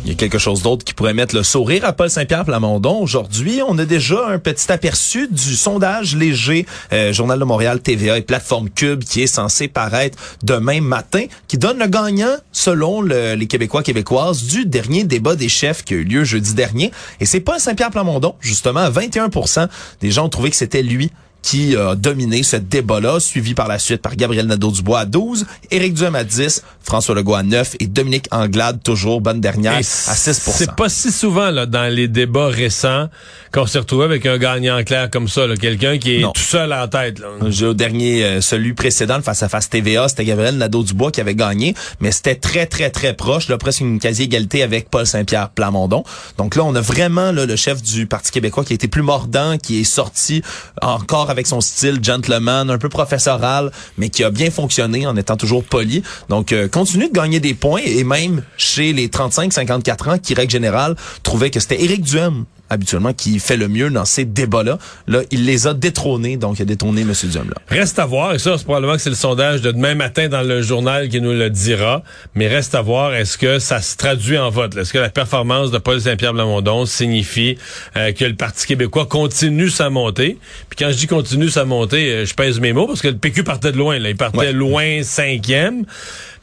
Il 0.05 0.09
y 0.09 0.11
a 0.11 0.15
quelque 0.15 0.37
chose 0.37 0.61
d'autre 0.61 0.83
qui 0.83 0.93
pourrait 0.93 1.13
mettre 1.13 1.33
le 1.33 1.43
sourire 1.43 1.85
à 1.85 1.93
Paul 1.93 2.09
Saint-Pierre 2.09 2.43
Plamondon. 2.43 2.99
Aujourd'hui, 2.99 3.61
on 3.65 3.77
a 3.77 3.85
déjà 3.85 4.27
un 4.27 4.37
petit 4.37 4.69
aperçu 4.69 5.29
du 5.31 5.55
sondage 5.55 6.13
léger 6.17 6.65
euh, 6.91 7.13
Journal 7.13 7.39
de 7.39 7.45
Montréal, 7.45 7.79
TVA 7.79 8.17
et 8.17 8.21
Plateforme 8.21 8.69
Cube 8.69 9.05
qui 9.05 9.21
est 9.21 9.27
censé 9.27 9.69
paraître 9.69 10.17
demain 10.43 10.81
matin, 10.81 11.23
qui 11.47 11.57
donne 11.57 11.79
le 11.79 11.87
gagnant 11.87 12.35
selon 12.51 12.99
le- 12.99 13.35
les 13.35 13.47
Québécois 13.47 13.81
québécoises 13.81 14.43
du 14.43 14.65
dernier 14.65 15.05
débat 15.05 15.37
des 15.37 15.47
chefs 15.47 15.85
qui 15.85 15.93
a 15.93 15.97
eu 15.97 16.03
lieu 16.03 16.25
jeudi 16.25 16.53
dernier. 16.53 16.91
Et 17.21 17.25
c'est 17.25 17.39
Paul 17.39 17.61
Saint-Pierre 17.61 17.91
Plamondon, 17.91 18.35
justement, 18.41 18.81
à 18.81 18.89
21% 18.89 19.69
des 20.01 20.11
gens 20.11 20.25
ont 20.25 20.29
trouvé 20.29 20.49
que 20.49 20.57
c'était 20.57 20.83
lui 20.83 21.11
qui 21.43 21.75
a 21.75 21.93
dominé 21.95 22.41
ce 22.41 22.55
débat-là, 22.55 23.19
suivi 23.19 23.53
par 23.53 23.67
la 23.67 23.77
suite 23.77 24.01
par 24.01 24.15
Gabriel 24.15 24.47
Nadeau-Dubois 24.47 25.01
à 25.01 25.05
12, 25.05 25.45
Éric 25.69 25.93
Duhem 25.93 26.15
à 26.15 26.23
10, 26.23 26.63
François 26.81 27.13
Legault 27.13 27.35
à 27.35 27.43
9 27.43 27.75
et 27.79 27.87
Dominique 27.87 28.27
Anglade, 28.31 28.81
toujours 28.81 29.21
bonne 29.21 29.41
dernière, 29.41 29.73
à 29.73 29.79
Et 29.79 29.83
6% 29.83 30.33
C'est 30.33 30.73
pas 30.75 30.89
si 30.89 31.11
souvent 31.11 31.51
là, 31.51 31.65
dans 31.65 31.93
les 31.93 32.07
débats 32.07 32.47
récents 32.47 33.09
qu'on 33.51 33.65
s'est 33.67 33.79
retrouvé 33.79 34.05
avec 34.05 34.25
un 34.25 34.37
gagnant 34.37 34.81
clair 34.83 35.09
comme 35.11 35.27
ça, 35.27 35.43
quelqu'un 35.59 35.97
qui 35.97 36.15
est 36.15 36.21
Non. 36.21 36.31
tout 36.31 36.41
seul 36.41 36.73
en 36.73 36.87
tête. 36.87 37.19
Là. 37.19 37.27
J'ai 37.49 37.65
au 37.67 37.73
dernier, 37.73 38.23
euh, 38.23 38.41
celui 38.41 38.73
précédent, 38.73 39.17
le 39.17 39.21
face-à-face 39.23 39.69
TVA, 39.69 40.07
c'était 40.07 40.25
Gabriel 40.25 40.57
Nadeau-Dubois 40.57 41.11
qui 41.11 41.21
avait 41.21 41.35
gagné, 41.35 41.75
mais 41.99 42.11
c'était 42.11 42.35
très, 42.35 42.65
très, 42.65 42.89
très 42.89 43.13
proche, 43.13 43.49
là, 43.49 43.57
presque 43.57 43.81
une 43.81 43.99
quasi-égalité 43.99 44.63
avec 44.63 44.89
Paul 44.89 45.05
Saint-Pierre 45.05 45.49
Plamondon. 45.49 46.03
Donc 46.37 46.55
là, 46.55 46.63
on 46.63 46.73
a 46.73 46.81
vraiment 46.81 47.31
là, 47.31 47.45
le 47.45 47.55
chef 47.55 47.81
du 47.83 48.07
Parti 48.07 48.31
québécois 48.31 48.63
qui 48.63 48.73
a 48.73 48.75
été 48.75 48.87
plus 48.87 49.01
mordant, 49.01 49.57
qui 49.57 49.81
est 49.81 49.83
sorti 49.83 50.41
encore 50.81 51.29
avec 51.33 51.47
son 51.47 51.59
style 51.59 51.99
gentleman, 52.01 52.69
un 52.69 52.77
peu 52.77 52.89
professoral, 52.89 53.71
mais 53.97 54.09
qui 54.09 54.23
a 54.23 54.29
bien 54.29 54.51
fonctionné 54.51 55.05
en 55.05 55.17
étant 55.17 55.35
toujours 55.35 55.63
poli. 55.63 56.03
Donc, 56.29 56.53
euh, 56.53 56.67
continue 56.67 57.09
de 57.09 57.13
gagner 57.13 57.39
des 57.39 57.53
points, 57.53 57.81
et 57.83 58.03
même 58.03 58.43
chez 58.55 58.93
les 58.93 59.07
35-54 59.07 60.09
ans, 60.09 60.17
qui, 60.17 60.33
règle 60.33 60.51
générale, 60.51 60.95
trouvaient 61.23 61.49
que 61.49 61.59
c'était 61.59 61.83
Éric 61.83 62.03
Duhem 62.03 62.45
habituellement 62.73 63.13
qui 63.13 63.39
fait 63.39 63.57
le 63.57 63.67
mieux 63.67 63.89
dans 63.89 64.05
ces 64.05 64.25
débats-là. 64.25 64.77
Là, 65.07 65.21
il 65.31 65.45
les 65.45 65.67
a 65.67 65.73
détrônés, 65.73 66.37
donc 66.37 66.59
il 66.59 66.63
a 66.63 66.65
détrôné 66.65 67.01
M. 67.01 67.13
Duhem 67.23 67.49
là. 67.49 67.55
Reste 67.69 67.99
à 67.99 68.05
voir, 68.05 68.33
et 68.33 68.39
ça, 68.39 68.57
c'est 68.57 68.63
probablement 68.65 68.93
que 68.95 69.01
c'est 69.01 69.09
le 69.09 69.15
sondage 69.15 69.61
de 69.61 69.71
demain 69.71 69.95
matin 69.95 70.27
dans 70.27 70.41
le 70.41 70.61
journal 70.61 71.09
qui 71.09 71.21
nous 71.21 71.31
le 71.33 71.49
dira, 71.49 72.03
mais 72.35 72.47
reste 72.47 72.75
à 72.75 72.81
voir, 72.81 73.13
est-ce 73.13 73.37
que 73.37 73.59
ça 73.59 73.81
se 73.81 73.95
traduit 73.97 74.37
en 74.37 74.49
vote? 74.49 74.75
Est-ce 74.75 74.91
que 74.93 74.97
la 74.99 75.09
performance 75.09 75.71
de 75.71 75.77
Paul 75.77 76.01
Saint-Pierre 76.01 76.33
Blamondon 76.33 76.85
signifie 76.85 77.57
euh, 77.95 78.11
que 78.11 78.25
le 78.25 78.35
Parti 78.35 78.65
québécois 78.67 79.05
continue 79.05 79.69
sa 79.69 79.89
montée? 79.89 80.37
Puis 80.69 80.77
quand 80.83 80.91
je 80.91 80.97
dis 80.97 81.07
continue 81.07 81.49
sa 81.49 81.65
montée, 81.65 82.11
euh, 82.11 82.25
je 82.25 82.33
pèse 82.33 82.59
mes 82.59 82.73
mots, 82.73 82.87
parce 82.87 83.01
que 83.01 83.07
le 83.09 83.17
PQ 83.17 83.43
partait 83.43 83.71
de 83.71 83.77
loin, 83.77 83.99
là. 83.99 84.09
Il 84.09 84.15
partait 84.17 84.37
Ouais. 84.37 84.51
loin 84.51 85.03
cinquième. 85.03 85.85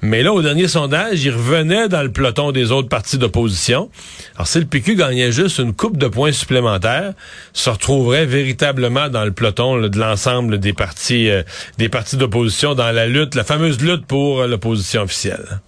Mais 0.02 0.23
là, 0.23 0.32
au 0.32 0.41
dernier 0.41 0.67
sondage, 0.67 1.23
il 1.25 1.31
revenait 1.31 1.88
dans 1.88 2.02
le 2.02 2.11
peloton 2.11 2.52
des 2.52 2.73
autres 2.73 2.88
partis 2.88 3.19
d'opposition. 3.19 3.91
Alors, 4.35 4.47
si 4.47 4.58
le 4.58 4.64
PQ 4.64 4.97
gagnait 4.97 5.31
juste 5.31 5.58
une 5.58 5.75
coupe 5.75 5.99
de 5.99 6.08
points 6.08 6.32
supplémentaires, 6.32 7.12
se 7.52 7.69
retrouverait 7.69 8.25
véritablement 8.25 9.08
dans 9.08 9.25
le 9.25 9.32
peloton 9.32 9.76
de 9.88 9.99
l'ensemble 9.99 10.58
des 10.58 10.73
partis 10.73 11.29
euh, 11.29 11.43
des 11.79 11.88
partis 11.88 12.17
d'opposition 12.17 12.75
dans 12.75 12.91
la 12.93 13.06
lutte, 13.06 13.35
la 13.35 13.44
fameuse 13.44 13.81
lutte 13.81 14.06
pour 14.06 14.41
euh, 14.41 14.47
l'opposition 14.47 15.02
officielle. 15.02 15.61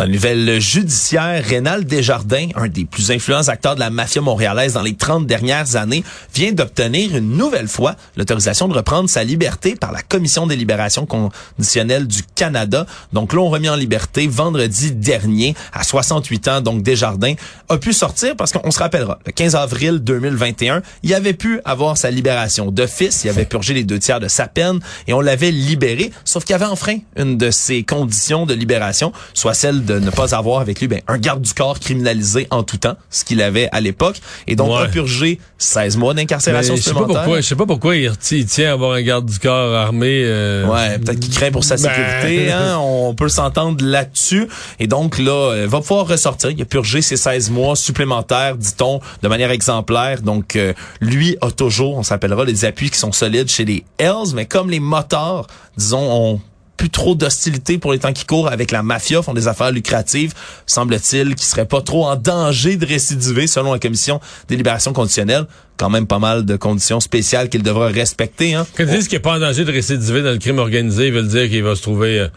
Dans 0.00 0.06
la 0.06 0.12
nouvelle 0.12 0.58
judiciaire, 0.62 1.44
Rénal 1.44 1.84
Desjardins, 1.84 2.48
un 2.54 2.68
des 2.68 2.86
plus 2.86 3.10
influents 3.10 3.48
acteurs 3.48 3.74
de 3.74 3.80
la 3.80 3.90
mafia 3.90 4.22
montréalaise 4.22 4.72
dans 4.72 4.80
les 4.80 4.94
30 4.94 5.26
dernières 5.26 5.76
années, 5.76 6.02
vient 6.34 6.52
d'obtenir 6.52 7.14
une 7.14 7.36
nouvelle 7.36 7.68
fois 7.68 7.96
l'autorisation 8.16 8.66
de 8.66 8.72
reprendre 8.72 9.10
sa 9.10 9.24
liberté 9.24 9.76
par 9.76 9.92
la 9.92 10.00
Commission 10.00 10.46
des 10.46 10.56
libérations 10.56 11.04
conditionnelles 11.04 12.06
du 12.06 12.22
Canada. 12.34 12.86
Donc 13.12 13.34
là, 13.34 13.40
on 13.40 13.50
remis 13.50 13.68
en 13.68 13.76
liberté 13.76 14.26
vendredi 14.26 14.92
dernier 14.92 15.54
à 15.74 15.84
68 15.84 16.48
ans. 16.48 16.60
Donc 16.62 16.82
Desjardins 16.82 17.34
a 17.68 17.76
pu 17.76 17.92
sortir 17.92 18.36
parce 18.36 18.52
qu'on 18.52 18.70
se 18.70 18.78
rappellera, 18.78 19.18
le 19.26 19.32
15 19.32 19.54
avril 19.54 19.98
2021, 19.98 20.80
il 21.02 21.12
avait 21.12 21.34
pu 21.34 21.60
avoir 21.66 21.98
sa 21.98 22.10
libération 22.10 22.70
d'office. 22.70 23.24
Il 23.24 23.28
avait 23.28 23.44
purgé 23.44 23.74
les 23.74 23.84
deux 23.84 23.98
tiers 23.98 24.18
de 24.18 24.28
sa 24.28 24.46
peine 24.46 24.80
et 25.06 25.12
on 25.12 25.20
l'avait 25.20 25.50
libéré, 25.50 26.10
sauf 26.24 26.44
qu'il 26.44 26.54
avait 26.54 26.64
enfreint 26.64 27.00
une 27.16 27.36
de 27.36 27.50
ses 27.50 27.82
conditions 27.82 28.46
de 28.46 28.54
libération, 28.54 29.12
soit 29.34 29.52
celle 29.52 29.84
de 29.84 29.89
ne 29.98 30.10
pas 30.10 30.34
avoir 30.34 30.60
avec 30.60 30.80
lui 30.80 30.88
ben, 30.88 31.00
un 31.08 31.18
garde 31.18 31.42
du 31.42 31.52
corps 31.52 31.80
criminalisé 31.80 32.46
en 32.50 32.62
tout 32.62 32.76
temps, 32.76 32.96
ce 33.10 33.24
qu'il 33.24 33.42
avait 33.42 33.68
à 33.72 33.80
l'époque, 33.80 34.20
et 34.46 34.56
donc 34.56 34.70
Ouais. 34.70 34.84
a 34.84 34.88
purgé 34.88 35.40
16 35.58 35.96
mois 35.96 36.14
d'incarcération 36.14 36.74
Mais 36.74 36.78
je 36.78 36.84
sais 36.84 36.90
pas 36.90 36.98
supplémentaire. 37.00 37.22
pourquoi, 37.24 37.40
je 37.40 37.46
sais 37.46 37.56
pas 37.56 37.66
pourquoi 37.66 37.96
il 37.96 38.14
tient 38.46 38.70
à 38.70 38.72
avoir 38.72 38.92
un 38.92 39.02
garde 39.02 39.26
du 39.26 39.38
corps 39.38 39.74
armé. 39.74 40.22
euh, 40.24 40.66
Ouais, 40.66 40.98
peut-être 40.98 41.18
qu'il 41.20 41.34
craint 41.34 41.50
pour 41.50 41.64
sa 41.64 41.76
Ben. 41.76 41.82
sécurité, 41.82 42.52
hein, 42.52 42.78
on 42.78 43.14
peut 43.14 43.28
s'entendre 43.28 43.84
là-dessus. 43.84 44.46
Et 44.78 44.86
donc 44.86 45.18
là, 45.18 45.32
euh, 45.52 45.66
va 45.68 45.80
pouvoir 45.80 46.06
ressortir. 46.06 46.50
Il 46.50 46.60
a 46.62 46.64
purgé 46.64 47.02
ses 47.02 47.16
16 47.16 47.50
mois 47.50 47.76
supplémentaires, 47.76 48.56
dit-on, 48.56 49.00
de 49.22 49.28
manière 49.28 49.50
exemplaire. 49.50 50.22
Donc 50.22 50.56
euh, 50.56 50.72
lui 51.00 51.36
a 51.40 51.50
toujours, 51.50 51.96
on 51.96 52.02
s'appellera, 52.02 52.44
les 52.44 52.64
appuis 52.64 52.90
qui 52.90 52.98
sont 52.98 53.12
solides 53.12 53.48
chez 53.48 53.64
les 53.64 53.84
Hells, 53.98 54.34
mais 54.34 54.46
comme 54.46 54.70
les 54.70 54.80
motards, 54.80 55.46
disons, 55.76 56.10
ont 56.34 56.40
plus 56.80 56.88
trop 56.88 57.14
d'hostilité 57.14 57.76
pour 57.76 57.92
les 57.92 57.98
temps 57.98 58.14
qui 58.14 58.24
courent 58.24 58.48
avec 58.48 58.70
la 58.70 58.82
mafia, 58.82 59.20
font 59.20 59.34
des 59.34 59.48
affaires 59.48 59.70
lucratives, 59.70 60.32
semble-t-il, 60.64 61.34
qui 61.34 61.44
seraient 61.44 61.66
pas 61.66 61.82
trop 61.82 62.06
en 62.06 62.16
danger 62.16 62.78
de 62.78 62.86
récidiver 62.86 63.46
selon 63.46 63.74
la 63.74 63.78
commission 63.78 64.18
des 64.48 64.56
libérations 64.56 64.94
conditionnelles. 64.94 65.44
Quand 65.76 65.90
même 65.90 66.06
pas 66.06 66.18
mal 66.18 66.46
de 66.46 66.56
conditions 66.56 66.98
spéciales 67.00 67.50
qu'il 67.50 67.62
devra 67.62 67.88
respecter. 67.88 68.54
Hein. 68.54 68.66
Quand 68.78 68.84
ils 68.84 68.88
disent 68.88 69.08
qu'il 69.08 69.18
n'est 69.18 69.22
pas 69.22 69.36
en 69.36 69.40
danger 69.40 69.66
de 69.66 69.72
récidiver 69.72 70.22
dans 70.22 70.30
le 70.30 70.38
crime 70.38 70.58
organisé, 70.58 71.08
ils 71.08 71.12
veulent 71.12 71.28
dire 71.28 71.50
qu'il 71.50 71.62
va 71.62 71.76
se 71.76 71.82
trouver, 71.82 72.18
euh, 72.18 72.28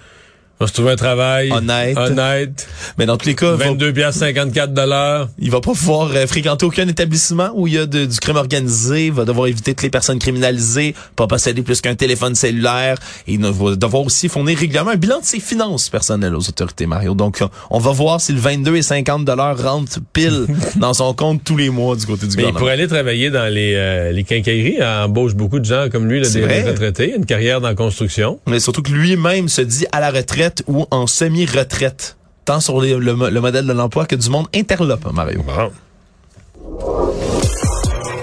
va 0.63 0.67
se 0.67 0.74
trouver 0.74 0.91
un 0.91 0.96
travail 0.96 1.51
Honnête. 1.51 1.98
honnête 1.98 2.67
Mais 2.98 3.05
dans 3.05 3.17
tous 3.17 3.27
les 3.27 3.36
cas, 3.36 3.51
va- 3.51 3.65
22 3.65 3.93
piastres 3.93 4.20
54 4.22 4.74
dollars. 4.74 5.29
Il 5.39 5.51
va 5.51 5.60
pas 5.62 5.72
pouvoir 5.74 6.10
euh, 6.13 6.25
fréquenter 6.27 6.65
aucun 6.65 6.88
établissement 6.88 7.51
où 7.55 7.67
il 7.67 7.74
y 7.74 7.77
a 7.77 7.86
de- 7.86 8.05
du 8.05 8.17
crime 8.20 8.38
organisé, 8.38 9.08
il 9.08 9.12
va 9.13 9.25
devoir 9.25 9.48
éviter 9.48 9.74
toutes 9.74 9.84
les 9.84 9.89
personnes 9.89 10.20
criminalisées, 10.20 10.96
pas 11.15 11.27
posséder 11.27 11.62
plus 11.62 11.82
qu'un 11.82 11.96
téléphone 11.96 12.36
cellulaire, 12.36 12.98
et 13.27 13.34
il 13.34 13.41
va 13.46 13.75
devoir 13.75 14.03
aussi 14.03 14.29
fournir 14.29 14.58
régulièrement 14.58 14.91
un 14.91 14.96
bilan 14.96 15.20
de 15.20 15.25
ses 15.25 15.39
finances 15.39 15.89
personnelles 15.89 16.36
aux 16.36 16.48
autorités, 16.50 16.86
Mario. 16.86 17.13
Donc, 17.13 17.41
on 17.70 17.79
va 17.79 17.91
voir 17.91 18.22
si 18.22 18.32
le 18.34 18.39
22 18.39 18.75
et 18.77 18.82
50 18.82 19.25
dollars 19.25 19.62
rentrent 19.62 20.00
pile 20.13 20.46
dans 20.77 20.93
son 20.93 21.13
compte 21.13 21.43
tous 21.43 21.58
les 21.58 21.70
mois 21.70 21.96
du 21.96 22.05
côté 22.05 22.27
du 22.27 22.27
Mais 22.27 22.32
il 22.32 22.36
gouvernement. 22.38 22.60
pourrait 22.60 22.74
aller 22.74 22.88
travailler 22.88 23.29
dans 23.29 23.51
les, 23.53 23.74
euh, 23.75 24.12
les 24.12 24.24
quincailleries. 24.24 24.77
Elle 24.77 24.84
embauche 24.86 25.34
beaucoup 25.36 25.60
de 25.60 25.65
gens 25.65 25.88
comme 25.91 26.08
lui, 26.08 26.22
là, 26.22 26.29
des 26.29 26.62
retraités, 26.63 27.13
une 27.15 27.25
carrière 27.25 27.60
dans 27.62 27.67
la 27.70 27.75
construction. 27.75 28.39
Mais 28.48 28.60
surtout 28.60 28.82
que 28.82 28.91
lui-même 28.91 29.50
se 29.50 29.62
dit 29.62 29.86
à 29.91 30.00
la 30.00 30.12
retraite 30.12 30.52
ou 30.67 30.86
en 30.91 31.07
semi-retraite, 31.07 32.17
tant 32.45 32.60
sur 32.60 32.79
les- 32.81 32.95
le, 32.95 33.15
mo- 33.15 33.29
le 33.29 33.41
modèle 33.41 33.65
de 33.65 33.74
l'emploi 33.74 34.05
que 34.05 34.15
du 34.15 34.29
monde 34.29 34.48
interlope, 34.53 35.12
Mario. 35.13 35.41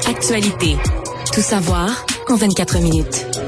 Actualité. 0.07 0.77
Tout 1.33 1.41
savoir 1.41 1.89
en 2.29 2.37
24 2.37 2.79
minutes. 2.79 3.40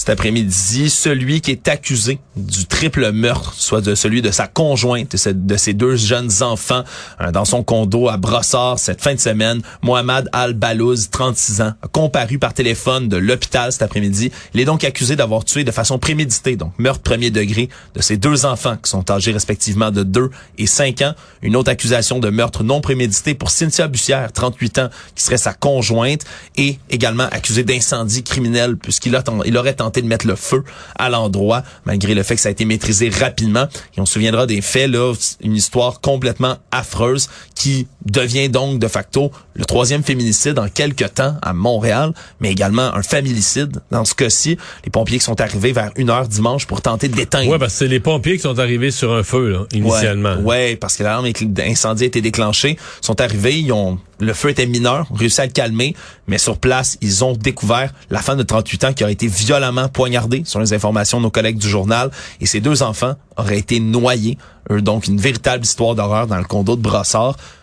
Cet 0.00 0.08
après-midi 0.08 0.88
celui 0.88 1.42
qui 1.42 1.50
est 1.50 1.68
accusé 1.68 2.20
du 2.34 2.64
triple 2.64 3.12
meurtre, 3.12 3.52
soit 3.52 3.82
de 3.82 3.94
celui 3.94 4.22
de 4.22 4.30
sa 4.30 4.46
conjointe, 4.46 5.14
de 5.14 5.56
ses 5.58 5.74
deux 5.74 5.94
jeunes 5.96 6.42
enfants 6.42 6.84
euh, 7.20 7.30
dans 7.32 7.44
son 7.44 7.62
condo 7.62 8.08
à 8.08 8.16
Brossard 8.16 8.78
cette 8.78 9.02
fin 9.02 9.14
de 9.14 9.20
semaine. 9.20 9.60
Mohamed 9.82 10.30
Al-Balouz, 10.32 11.10
36 11.10 11.60
ans, 11.60 11.72
a 11.82 11.88
comparu 11.88 12.38
par 12.38 12.54
téléphone 12.54 13.08
de 13.08 13.18
l'hôpital 13.18 13.72
cet 13.72 13.82
après-midi. 13.82 14.32
Il 14.54 14.60
est 14.60 14.64
donc 14.64 14.84
accusé 14.84 15.16
d'avoir 15.16 15.44
tué 15.44 15.64
de 15.64 15.70
façon 15.70 15.98
préméditée, 15.98 16.56
donc 16.56 16.72
meurtre 16.78 17.02
premier 17.02 17.30
degré, 17.30 17.68
de 17.94 18.00
ses 18.00 18.16
deux 18.16 18.46
enfants 18.46 18.78
qui 18.82 18.88
sont 18.88 19.10
âgés 19.10 19.32
respectivement 19.32 19.90
de 19.90 20.02
2 20.02 20.30
et 20.56 20.66
5 20.66 21.02
ans. 21.02 21.12
Une 21.42 21.56
autre 21.56 21.70
accusation 21.70 22.20
de 22.20 22.30
meurtre 22.30 22.64
non 22.64 22.80
prémédité 22.80 23.34
pour 23.34 23.50
Cynthia 23.50 23.86
Bussière, 23.86 24.32
38 24.32 24.78
ans, 24.78 24.88
qui 25.14 25.22
serait 25.22 25.36
sa 25.36 25.52
conjointe, 25.52 26.22
et 26.56 26.78
également 26.88 27.28
accusé 27.30 27.64
d'incendie 27.64 28.22
criminel 28.22 28.78
puisqu'il 28.78 29.14
aurait 29.14 29.74
tenté 29.74 29.89
de 29.90 30.06
mettre 30.06 30.26
le 30.26 30.36
feu 30.36 30.62
à 30.96 31.10
l'endroit, 31.10 31.62
malgré 31.84 32.14
le 32.14 32.22
fait 32.22 32.36
que 32.36 32.40
ça 32.40 32.48
a 32.48 32.52
été 32.52 32.64
maîtrisé 32.64 33.08
rapidement. 33.08 33.66
Et 33.96 34.00
on 34.00 34.06
se 34.06 34.14
souviendra 34.14 34.46
des 34.46 34.60
faits, 34.60 34.90
là, 34.90 35.12
une 35.40 35.56
histoire 35.56 36.00
complètement 36.00 36.56
affreuse 36.70 37.28
qui 37.54 37.88
devient 38.04 38.48
donc 38.48 38.78
de 38.78 38.88
facto 38.88 39.30
le 39.54 39.64
troisième 39.64 40.02
féminicide 40.02 40.58
en 40.58 40.68
quelques 40.68 41.14
temps 41.14 41.36
à 41.42 41.52
Montréal, 41.52 42.12
mais 42.40 42.50
également 42.50 42.94
un 42.94 43.02
familicide. 43.02 43.80
Dans 43.90 44.04
ce 44.04 44.14
cas-ci, 44.14 44.56
les 44.84 44.90
pompiers 44.90 45.18
qui 45.18 45.24
sont 45.24 45.40
arrivés 45.40 45.72
vers 45.72 45.90
une 45.96 46.10
heure 46.10 46.28
dimanche 46.28 46.66
pour 46.66 46.80
tenter 46.80 47.08
d'éteindre. 47.08 47.50
Ouais, 47.50 47.58
parce 47.58 47.72
que 47.72 47.78
c'est 47.80 47.88
les 47.88 48.00
pompiers 48.00 48.36
qui 48.36 48.42
sont 48.42 48.58
arrivés 48.58 48.90
sur 48.90 49.12
un 49.12 49.22
feu, 49.22 49.50
là, 49.50 49.66
initialement. 49.72 50.36
Ouais, 50.36 50.42
ouais 50.44 50.76
parce 50.76 50.96
que 50.96 51.02
l'alarme 51.02 51.30
d'incendie 51.30 52.04
a 52.04 52.06
été 52.06 52.20
déclenchée. 52.20 52.78
Ils 53.02 53.06
sont 53.06 53.20
arrivés, 53.20 53.58
ils 53.58 53.72
ont 53.72 53.98
le 54.20 54.32
feu 54.34 54.50
était 54.50 54.66
mineur, 54.66 55.06
réussi 55.14 55.40
à 55.40 55.46
le 55.46 55.52
calmer, 55.52 55.94
mais 56.26 56.38
sur 56.38 56.58
place, 56.58 56.98
ils 57.00 57.24
ont 57.24 57.32
découvert 57.32 57.92
la 58.10 58.20
femme 58.20 58.38
de 58.38 58.42
38 58.42 58.84
ans 58.84 58.92
qui 58.92 59.04
a 59.04 59.10
été 59.10 59.26
violemment 59.26 59.88
poignardée, 59.88 60.42
sur 60.44 60.60
les 60.60 60.72
informations 60.72 61.18
de 61.18 61.24
nos 61.24 61.30
collègues 61.30 61.58
du 61.58 61.68
journal, 61.68 62.10
et 62.40 62.46
ses 62.46 62.60
deux 62.60 62.82
enfants 62.82 63.14
auraient 63.36 63.58
été 63.58 63.80
noyés. 63.80 64.38
donc, 64.70 65.06
une 65.06 65.20
véritable 65.20 65.64
histoire 65.64 65.94
d'horreur 65.94 66.26
dans 66.26 66.38
le 66.38 66.44
condo 66.44 66.76
de 66.76 66.82
va 66.88 67.04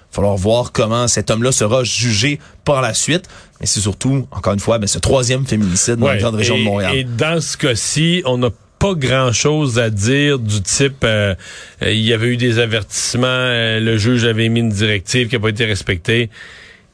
falloir 0.09 0.37
voir 0.37 0.71
comment 0.71 1.07
cet 1.07 1.29
homme-là 1.29 1.51
sera 1.51 1.83
jugé 1.83 2.39
par 2.65 2.81
la 2.81 2.93
suite. 2.93 3.27
Mais 3.59 3.67
c'est 3.67 3.81
surtout, 3.81 4.27
encore 4.31 4.53
une 4.53 4.59
fois, 4.59 4.79
ben, 4.79 4.87
ce 4.87 4.99
troisième 4.99 5.45
féminicide 5.45 5.95
dans 5.95 6.07
la 6.07 6.17
grande 6.17 6.35
région 6.35 6.57
de 6.57 6.63
Montréal. 6.63 6.95
Et 6.95 7.03
dans 7.03 7.41
ce 7.41 7.57
cas-ci, 7.57 8.23
on 8.25 8.37
n'a 8.37 8.49
pas 8.79 8.93
grand-chose 8.93 9.79
à 9.79 9.89
dire 9.89 10.39
du 10.39 10.61
type 10.61 11.03
euh, 11.03 11.35
euh, 11.83 11.91
il 11.91 12.01
y 12.01 12.13
avait 12.13 12.27
eu 12.27 12.37
des 12.37 12.59
avertissements, 12.59 13.25
euh, 13.27 13.79
le 13.79 13.97
juge 13.97 14.25
avait 14.25 14.49
mis 14.49 14.59
une 14.59 14.69
directive 14.69 15.27
qui 15.27 15.35
n'a 15.35 15.41
pas 15.41 15.49
été 15.49 15.65
respectée. 15.65 16.29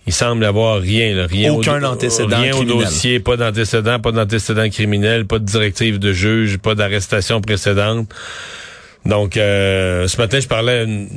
Il 0.05 0.13
semble 0.13 0.43
avoir 0.43 0.81
rien, 0.81 1.15
là, 1.15 1.27
rien 1.27 1.53
aucun 1.53 1.81
au, 1.81 1.85
antécédent 1.85 2.41
rien 2.41 2.55
au 2.55 2.65
dossier, 2.65 3.21
pas 3.21 3.37
d'antécédent, 3.37 3.99
pas 3.99 4.11
d'antécédent 4.11 4.69
criminel, 4.69 5.25
pas 5.25 5.39
de 5.39 5.45
directive 5.45 5.97
de 5.97 6.11
juge, 6.11 6.57
pas 6.57 6.75
d'arrestation 6.75 7.39
précédente. 7.39 8.13
Donc 9.05 9.35
ce 9.35 10.17
matin, 10.17 10.39
je 10.41 10.47
parlais 10.47 10.79
à 10.79 10.83
une 10.83 11.07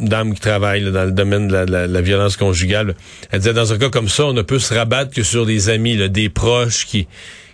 dame 0.00 0.34
qui 0.34 0.40
travaille 0.40 0.82
dans 0.90 1.04
le 1.04 1.12
domaine 1.12 1.48
de 1.48 1.54
la, 1.54 2.00
violence 2.00 2.36
conjugale. 2.36 2.94
Elle 3.30 3.40
disait 3.40 3.52
dans 3.52 3.72
un 3.72 3.78
cas 3.78 3.88
comme 3.88 4.08
ça, 4.08 4.26
on 4.26 4.32
ne 4.32 4.42
peut 4.42 4.58
se 4.58 4.74
rabattre 4.74 5.12
que 5.12 5.22
sur 5.22 5.46
des 5.46 5.68
amis, 5.68 5.96
là, 5.96 6.08
des 6.08 6.28
proches 6.28 6.86
qui 6.86 7.06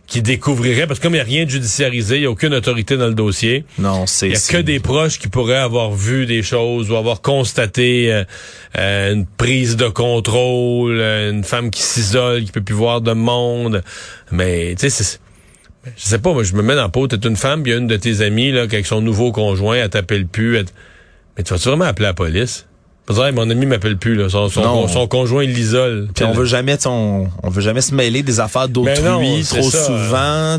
qui 0.07 0.21
découvrirait, 0.21 0.87
parce 0.87 0.99
que 0.99 1.05
comme 1.05 1.15
il 1.15 1.17
n'y 1.17 1.23
a 1.23 1.25
rien 1.25 1.45
de 1.45 1.51
judiciarisé, 1.51 2.17
il 2.17 2.21
n'y 2.21 2.27
a 2.27 2.31
aucune 2.31 2.53
autorité 2.55 2.97
dans 2.97 3.07
le 3.07 3.15
dossier. 3.15 3.65
Non, 3.79 4.07
c'est... 4.07 4.27
Il 4.27 4.33
n'y 4.33 4.37
a 4.37 4.53
que 4.53 4.59
des 4.59 4.79
proches 4.79 5.19
qui 5.19 5.29
pourraient 5.29 5.57
avoir 5.57 5.93
vu 5.93 6.27
des 6.27 6.43
choses 6.43 6.91
ou 6.91 6.97
avoir 6.97 7.23
constaté 7.23 8.13
euh, 8.13 8.25
euh, 8.77 9.15
une 9.15 9.27
prise 9.27 9.77
de 9.77 9.89
contrôle, 9.89 10.99
euh, 10.99 11.31
une 11.31 11.45
femme 11.45 11.71
qui 11.71 11.83
s'isole, 11.83 12.45
qui 12.45 12.53
peut 12.53 12.61
plus 12.61 12.75
voir 12.75 13.01
de 13.01 13.13
monde. 13.13 13.83
Mais, 14.31 14.75
tu 14.79 14.91
sais, 14.91 15.19
je 15.97 16.03
sais 16.03 16.19
pas, 16.19 16.33
moi, 16.33 16.43
je 16.43 16.55
me 16.55 16.63
mets 16.63 16.75
dans 16.75 16.83
la 16.83 16.89
peau, 16.91 17.09
t'es 17.09 17.17
une 17.17 17.37
femme, 17.37 17.63
il 17.65 17.71
y 17.71 17.73
a 17.73 17.79
une 17.79 17.87
de 17.87 17.97
tes 17.97 18.21
amies, 18.21 18.53
là, 18.53 18.63
avec 18.63 18.87
son 18.87 19.01
nouveau 19.01 19.33
conjoint, 19.33 19.77
elle 19.77 19.91
t'appelle 19.91 20.27
plus, 20.27 20.65
mais 21.37 21.43
tu 21.43 21.53
vas 21.53 21.57
vraiment 21.57 21.87
appeler 21.87 22.07
la 22.07 22.15
police? 22.15 22.67
Mon 23.09 23.51
ami 23.51 23.67
m'appelle 23.67 23.99
plus 23.99 24.15
là. 24.15 24.29
Son, 24.29 24.49
son, 24.49 25.07
conjoint 25.09 25.45
il 25.45 25.53
l'isole. 25.53 26.09
Puis 26.15 26.25
on 26.25 26.33
veut 26.33 26.47
jamais 26.47 26.77
on, 26.87 27.29
on 27.43 27.51
veut 27.51 27.61
jamais 27.61 27.81
se 27.81 27.95
mêler 27.95 28.23
des 28.23 28.41
affaires 28.41 28.69
d'autrui 28.69 28.95
ben 29.03 29.43
trop 29.45 29.71
souvent. 29.71 30.59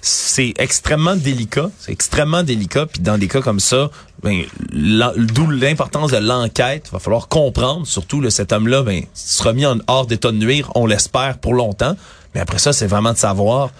C'est 0.00 0.54
extrêmement 0.58 1.16
délicat. 1.16 1.70
C'est 1.78 1.92
extrêmement 1.92 2.42
délicat. 2.42 2.86
Puis 2.86 3.02
dans 3.02 3.18
des 3.18 3.28
cas 3.28 3.40
comme 3.40 3.60
ça, 3.60 3.90
ben, 4.22 4.42
d'où 4.72 5.50
l'importance 5.50 6.10
de 6.10 6.18
l'enquête. 6.18 6.88
Il 6.88 6.92
va 6.92 6.98
falloir 6.98 7.28
comprendre, 7.28 7.86
surtout 7.86 8.20
le 8.20 8.30
cet 8.30 8.52
homme-là, 8.52 8.82
ben, 8.82 9.02
sera 9.14 9.52
mis 9.52 9.66
en 9.66 9.78
hors 9.86 10.06
d'état 10.06 10.30
de 10.30 10.36
nuire, 10.36 10.70
on 10.74 10.86
l'espère 10.86 11.38
pour 11.38 11.54
longtemps. 11.54 11.96
Mais 12.34 12.40
après 12.40 12.58
ça, 12.58 12.72
c'est 12.72 12.86
vraiment 12.86 13.12
de 13.12 13.18
savoir 13.18 13.70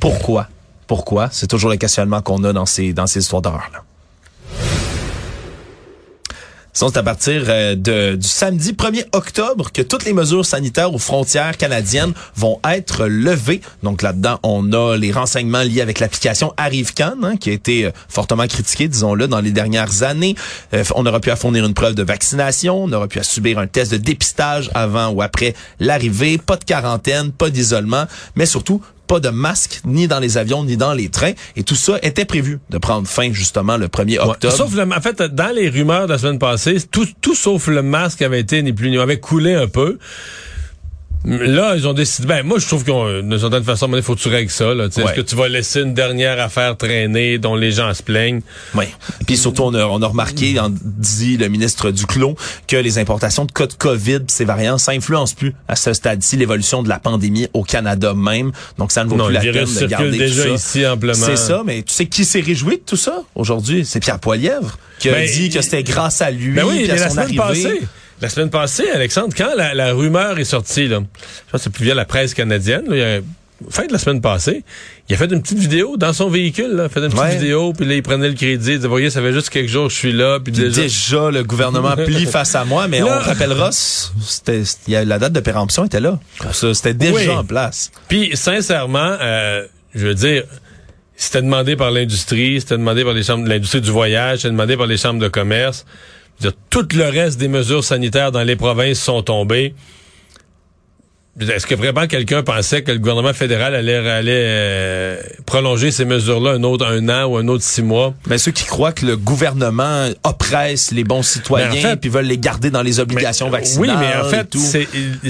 pourquoi. 0.00 0.48
Pourquoi? 0.86 1.28
C'est 1.32 1.46
toujours 1.46 1.70
le 1.70 1.76
questionnement 1.76 2.22
qu'on 2.22 2.42
a 2.44 2.52
dans 2.52 2.66
ces 2.66 2.92
dans 2.92 3.06
ces 3.06 3.20
histoires 3.20 3.42
d'horreur-là. 3.42 3.82
C'est 6.74 6.96
à 6.96 7.02
partir 7.02 7.44
euh, 7.48 7.74
du 8.16 8.26
samedi 8.26 8.72
1er 8.72 9.04
octobre 9.12 9.70
que 9.70 9.82
toutes 9.82 10.06
les 10.06 10.14
mesures 10.14 10.46
sanitaires 10.46 10.94
aux 10.94 10.98
frontières 10.98 11.58
canadiennes 11.58 12.14
vont 12.34 12.60
être 12.66 13.04
levées. 13.06 13.60
Donc 13.82 14.00
là-dedans, 14.00 14.40
on 14.42 14.72
a 14.72 14.96
les 14.96 15.12
renseignements 15.12 15.62
liés 15.62 15.82
avec 15.82 16.00
l'application 16.00 16.54
ArriveCan, 16.56 17.24
hein, 17.24 17.36
qui 17.36 17.50
a 17.50 17.52
été 17.52 17.84
euh, 17.84 17.90
fortement 18.08 18.46
critiquée, 18.46 18.88
disons-le, 18.88 19.28
dans 19.28 19.42
les 19.42 19.50
dernières 19.50 20.02
années. 20.02 20.34
Euh, 20.72 20.82
on 20.94 21.04
aura 21.04 21.20
pu 21.20 21.30
à 21.30 21.36
fournir 21.36 21.66
une 21.66 21.74
preuve 21.74 21.94
de 21.94 22.02
vaccination, 22.02 22.84
on 22.84 22.92
aura 22.92 23.06
pu 23.06 23.18
à 23.18 23.22
subir 23.22 23.58
un 23.58 23.66
test 23.66 23.92
de 23.92 23.98
dépistage 23.98 24.70
avant 24.72 25.10
ou 25.10 25.20
après 25.20 25.54
l'arrivée, 25.78 26.38
pas 26.38 26.56
de 26.56 26.64
quarantaine, 26.64 27.32
pas 27.32 27.50
d'isolement, 27.50 28.06
mais 28.34 28.46
surtout 28.46 28.80
pas 29.12 29.20
de 29.20 29.28
masque 29.28 29.82
ni 29.84 30.08
dans 30.08 30.20
les 30.20 30.38
avions 30.38 30.64
ni 30.64 30.78
dans 30.78 30.94
les 30.94 31.10
trains 31.10 31.34
et 31.54 31.64
tout 31.64 31.74
ça 31.74 31.98
était 32.00 32.24
prévu 32.24 32.60
de 32.70 32.78
prendre 32.78 33.06
fin 33.06 33.30
justement 33.30 33.76
le 33.76 33.88
1er 33.88 34.18
octobre. 34.18 34.56
sauf 34.56 34.74
le, 34.74 34.84
en 34.84 35.00
fait 35.02 35.20
dans 35.20 35.54
les 35.54 35.68
rumeurs 35.68 36.06
de 36.06 36.12
la 36.12 36.18
semaine 36.18 36.38
passée, 36.38 36.78
tout, 36.90 37.06
tout 37.20 37.34
sauf 37.34 37.66
le 37.66 37.82
masque 37.82 38.22
avait 38.22 38.40
été 38.40 38.62
ni 38.62 38.72
plus 38.72 38.88
ni 38.88 38.96
avait 38.96 39.20
coulé 39.20 39.52
un 39.52 39.68
peu. 39.68 39.98
Là, 41.24 41.74
ils 41.76 41.86
ont 41.86 41.92
décidé. 41.92 42.26
Ben, 42.26 42.42
moi, 42.42 42.58
je 42.58 42.66
trouve 42.66 42.84
qu'on, 42.84 43.20
d'une 43.20 43.38
certaine 43.38 43.62
façon, 43.62 43.88
il 43.94 44.02
faut 44.02 44.14
que 44.14 44.20
tu 44.20 44.28
règles 44.28 44.50
ça. 44.50 44.74
Là, 44.74 44.86
Est-ce 44.86 45.12
que 45.12 45.20
tu 45.20 45.36
vas 45.36 45.48
laisser 45.48 45.80
une 45.80 45.94
dernière 45.94 46.40
affaire 46.40 46.76
traîner 46.76 47.38
dont 47.38 47.54
les 47.54 47.70
gens 47.70 47.92
se 47.94 48.02
plaignent? 48.02 48.40
Oui. 48.74 48.86
Puis 49.26 49.36
surtout, 49.36 49.62
on 49.62 49.74
a, 49.74 49.84
on 49.84 50.02
a 50.02 50.06
remarqué, 50.06 50.56
dit 50.82 51.36
le 51.36 51.48
ministre 51.48 51.90
Duclos, 51.90 52.36
que 52.66 52.76
les 52.76 52.98
importations 52.98 53.44
de 53.44 53.52
cas 53.52 53.66
de 53.66 53.74
COVID 53.74 54.20
ces 54.28 54.44
variants, 54.44 54.78
ça 54.78 54.92
influence 54.92 55.34
plus 55.34 55.54
à 55.68 55.76
ce 55.76 55.92
stade-ci 55.92 56.36
l'évolution 56.36 56.82
de 56.82 56.88
la 56.88 56.98
pandémie 56.98 57.48
au 57.52 57.62
Canada 57.62 58.14
même. 58.14 58.52
Donc, 58.78 58.92
ça 58.92 59.04
ne 59.04 59.10
vaut 59.10 59.16
plus 59.16 59.32
la 59.32 59.40
peine 59.40 59.52
de 59.64 59.86
garder 59.86 60.18
déjà 60.18 60.42
tout 60.42 60.48
ça. 60.48 60.54
ici 60.54 60.86
amplement. 60.86 61.14
C'est 61.14 61.36
ça, 61.36 61.62
mais 61.64 61.82
tu 61.82 61.92
sais 61.92 62.06
qui 62.06 62.24
s'est 62.24 62.40
réjoui 62.40 62.78
de 62.78 62.82
tout 62.84 62.96
ça 62.96 63.22
aujourd'hui? 63.34 63.84
C'est 63.84 64.00
Pierre 64.00 64.18
Poilièvre 64.18 64.78
qui 64.98 65.08
a 65.08 65.12
ben, 65.12 65.28
dit 65.28 65.50
que 65.50 65.60
c'était 65.62 65.82
grâce 65.82 66.22
à 66.22 66.30
lui, 66.30 66.54
ben 66.54 66.64
oui, 66.64 66.90
à 66.90 67.08
son 67.08 67.16
la 67.16 67.22
arrivée. 67.22 67.82
La 68.22 68.28
semaine 68.28 68.50
passée, 68.50 68.88
Alexandre, 68.88 69.34
quand 69.36 69.50
la, 69.56 69.92
rumeur 69.92 70.38
est 70.38 70.44
sortie, 70.44 70.86
là, 70.86 71.00
je 71.00 71.50
pense 71.50 71.60
que 71.60 71.64
c'est 71.64 71.72
plus 71.72 71.84
via 71.84 71.94
la 71.96 72.04
presse 72.04 72.34
canadienne, 72.34 72.84
là, 72.88 72.94
il 72.94 72.98
y 73.00 73.02
a, 73.02 73.20
fin 73.68 73.84
de 73.84 73.92
la 73.92 73.98
semaine 73.98 74.20
passée, 74.20 74.62
il 75.08 75.14
a 75.16 75.18
fait 75.18 75.32
une 75.32 75.42
petite 75.42 75.58
vidéo 75.58 75.96
dans 75.96 76.12
son 76.12 76.28
véhicule, 76.28 76.70
là, 76.70 76.84
il 76.84 76.86
a 76.86 76.88
fait 76.88 77.00
une 77.00 77.12
petite 77.12 77.40
vidéo, 77.40 77.72
puis 77.72 77.84
là, 77.84 77.96
il 77.96 78.02
prenait 78.04 78.28
le 78.28 78.34
crédit, 78.34 78.74
il 78.74 78.76
disait, 78.76 78.86
voyez, 78.86 79.10
ça 79.10 79.20
fait 79.20 79.32
juste 79.32 79.50
quelques 79.50 79.68
jours 79.68 79.88
que 79.88 79.92
je 79.92 79.98
suis 79.98 80.12
là, 80.12 80.38
puis 80.38 80.52
déjà... 80.52 80.82
déjà... 80.82 81.30
le 81.32 81.42
gouvernement 81.42 81.96
plie 82.06 82.26
face 82.26 82.54
à 82.54 82.64
moi, 82.64 82.86
mais 82.86 83.02
on 83.02 83.08
rappellera, 83.08 83.70
c'était, 83.72 84.62
la 84.86 85.18
date 85.18 85.32
de 85.32 85.40
péremption 85.40 85.84
était 85.84 86.00
là. 86.00 86.20
C'était 86.52 86.94
déjà 86.94 87.38
en 87.38 87.44
place. 87.44 87.90
Puis, 88.06 88.30
sincèrement, 88.34 89.16
euh, 89.20 89.66
je 89.96 90.06
veux 90.06 90.14
dire, 90.14 90.44
c'était 91.16 91.42
demandé 91.42 91.74
par 91.74 91.90
l'industrie, 91.90 92.60
c'était 92.60 92.78
demandé 92.78 93.02
par 93.02 93.14
les 93.14 93.24
chambres, 93.24 93.48
l'industrie 93.48 93.80
du 93.80 93.90
voyage, 93.90 94.38
c'était 94.38 94.50
demandé 94.50 94.76
par 94.76 94.86
les 94.86 94.96
chambres 94.96 95.20
de 95.20 95.28
commerce 95.28 95.84
tout 96.70 96.88
le 96.94 97.04
reste 97.04 97.38
des 97.38 97.48
mesures 97.48 97.84
sanitaires 97.84 98.32
dans 98.32 98.42
les 98.42 98.56
provinces 98.56 99.00
sont 99.00 99.22
tombées. 99.22 99.74
Est-ce 101.40 101.66
que 101.66 101.74
vraiment 101.74 102.06
quelqu'un 102.06 102.42
pensait 102.42 102.82
que 102.82 102.92
le 102.92 102.98
gouvernement 102.98 103.32
fédéral 103.32 103.74
allait, 103.74 104.02
euh, 104.28 105.16
prolonger 105.46 105.90
ces 105.90 106.04
mesures-là 106.04 106.50
un 106.50 106.62
autre 106.62 106.86
un 106.86 107.08
an 107.08 107.24
ou 107.24 107.38
un 107.38 107.48
autre 107.48 107.64
six 107.64 107.80
mois? 107.80 108.12
Mais 108.26 108.36
ceux 108.36 108.52
qui 108.52 108.66
croient 108.66 108.92
que 108.92 109.06
le 109.06 109.16
gouvernement 109.16 110.10
oppresse 110.24 110.90
les 110.90 111.04
bons 111.04 111.22
citoyens 111.22 111.96
puis 111.96 112.10
veulent 112.10 112.26
les 112.26 112.36
garder 112.36 112.70
dans 112.70 112.82
les 112.82 113.00
obligations 113.00 113.48
vaccinales. 113.48 113.96
Oui, 113.96 113.96
mais 113.98 114.14
en 114.14 114.28
fait, 114.28 114.54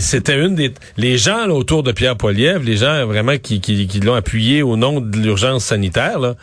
c'était 0.01 0.41
une 0.41 0.57
des 0.57 0.75
les 0.97 1.19
gens 1.19 1.47
autour 1.49 1.85
de 1.85 1.93
Pierre 1.93 2.17
Poilievre, 2.17 2.65
les 2.65 2.79
gens 2.79 3.07
vraiment 3.07 3.39
qui, 3.39 3.61
qui, 3.61 3.87
qui 3.87 4.01
l'ont 4.01 4.15
appuyé 4.15 4.63
au 4.63 4.77
nom 4.77 5.01
de 5.01 5.17
l'urgence 5.17 5.67
sanitaire, 5.67 6.19
là, 6.19 6.35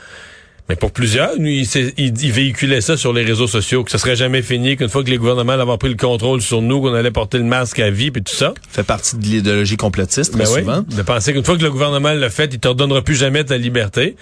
mais 0.69 0.75
pour 0.75 0.91
plusieurs, 0.91 1.31
il, 1.37 1.67
il, 1.97 2.31
véhiculait 2.31 2.81
ça 2.81 2.95
sur 2.95 3.11
les 3.11 3.23
réseaux 3.23 3.47
sociaux, 3.47 3.83
que 3.83 3.89
ce 3.89 3.97
serait 3.97 4.15
jamais 4.15 4.43
fini, 4.43 4.77
qu'une 4.77 4.87
fois 4.87 5.03
que 5.03 5.09
les 5.09 5.17
gouvernements 5.17 5.53
avaient 5.53 5.77
pris 5.79 5.89
le 5.89 5.95
contrôle 5.95 6.43
sur 6.43 6.61
nous, 6.61 6.79
qu'on 6.79 6.93
allait 6.93 7.09
porter 7.09 7.39
le 7.39 7.43
masque 7.43 7.79
à 7.79 7.89
vie, 7.89 8.11
puis 8.11 8.21
tout 8.21 8.35
ça. 8.35 8.53
fait 8.69 8.83
partie 8.83 9.17
de 9.17 9.23
l'idéologie 9.23 9.77
complotiste, 9.77 10.33
très 10.33 10.43
ben 10.43 10.45
souvent. 10.45 10.81
de 10.81 11.01
penser 11.01 11.33
qu'une 11.33 11.43
fois 11.43 11.57
que 11.57 11.63
le 11.63 11.71
gouvernement 11.71 12.13
l'a 12.13 12.29
fait, 12.29 12.53
il 12.53 12.59
te 12.59 12.67
redonnera 12.67 13.01
plus 13.01 13.15
jamais 13.15 13.43
ta 13.43 13.57
liberté. 13.57 14.15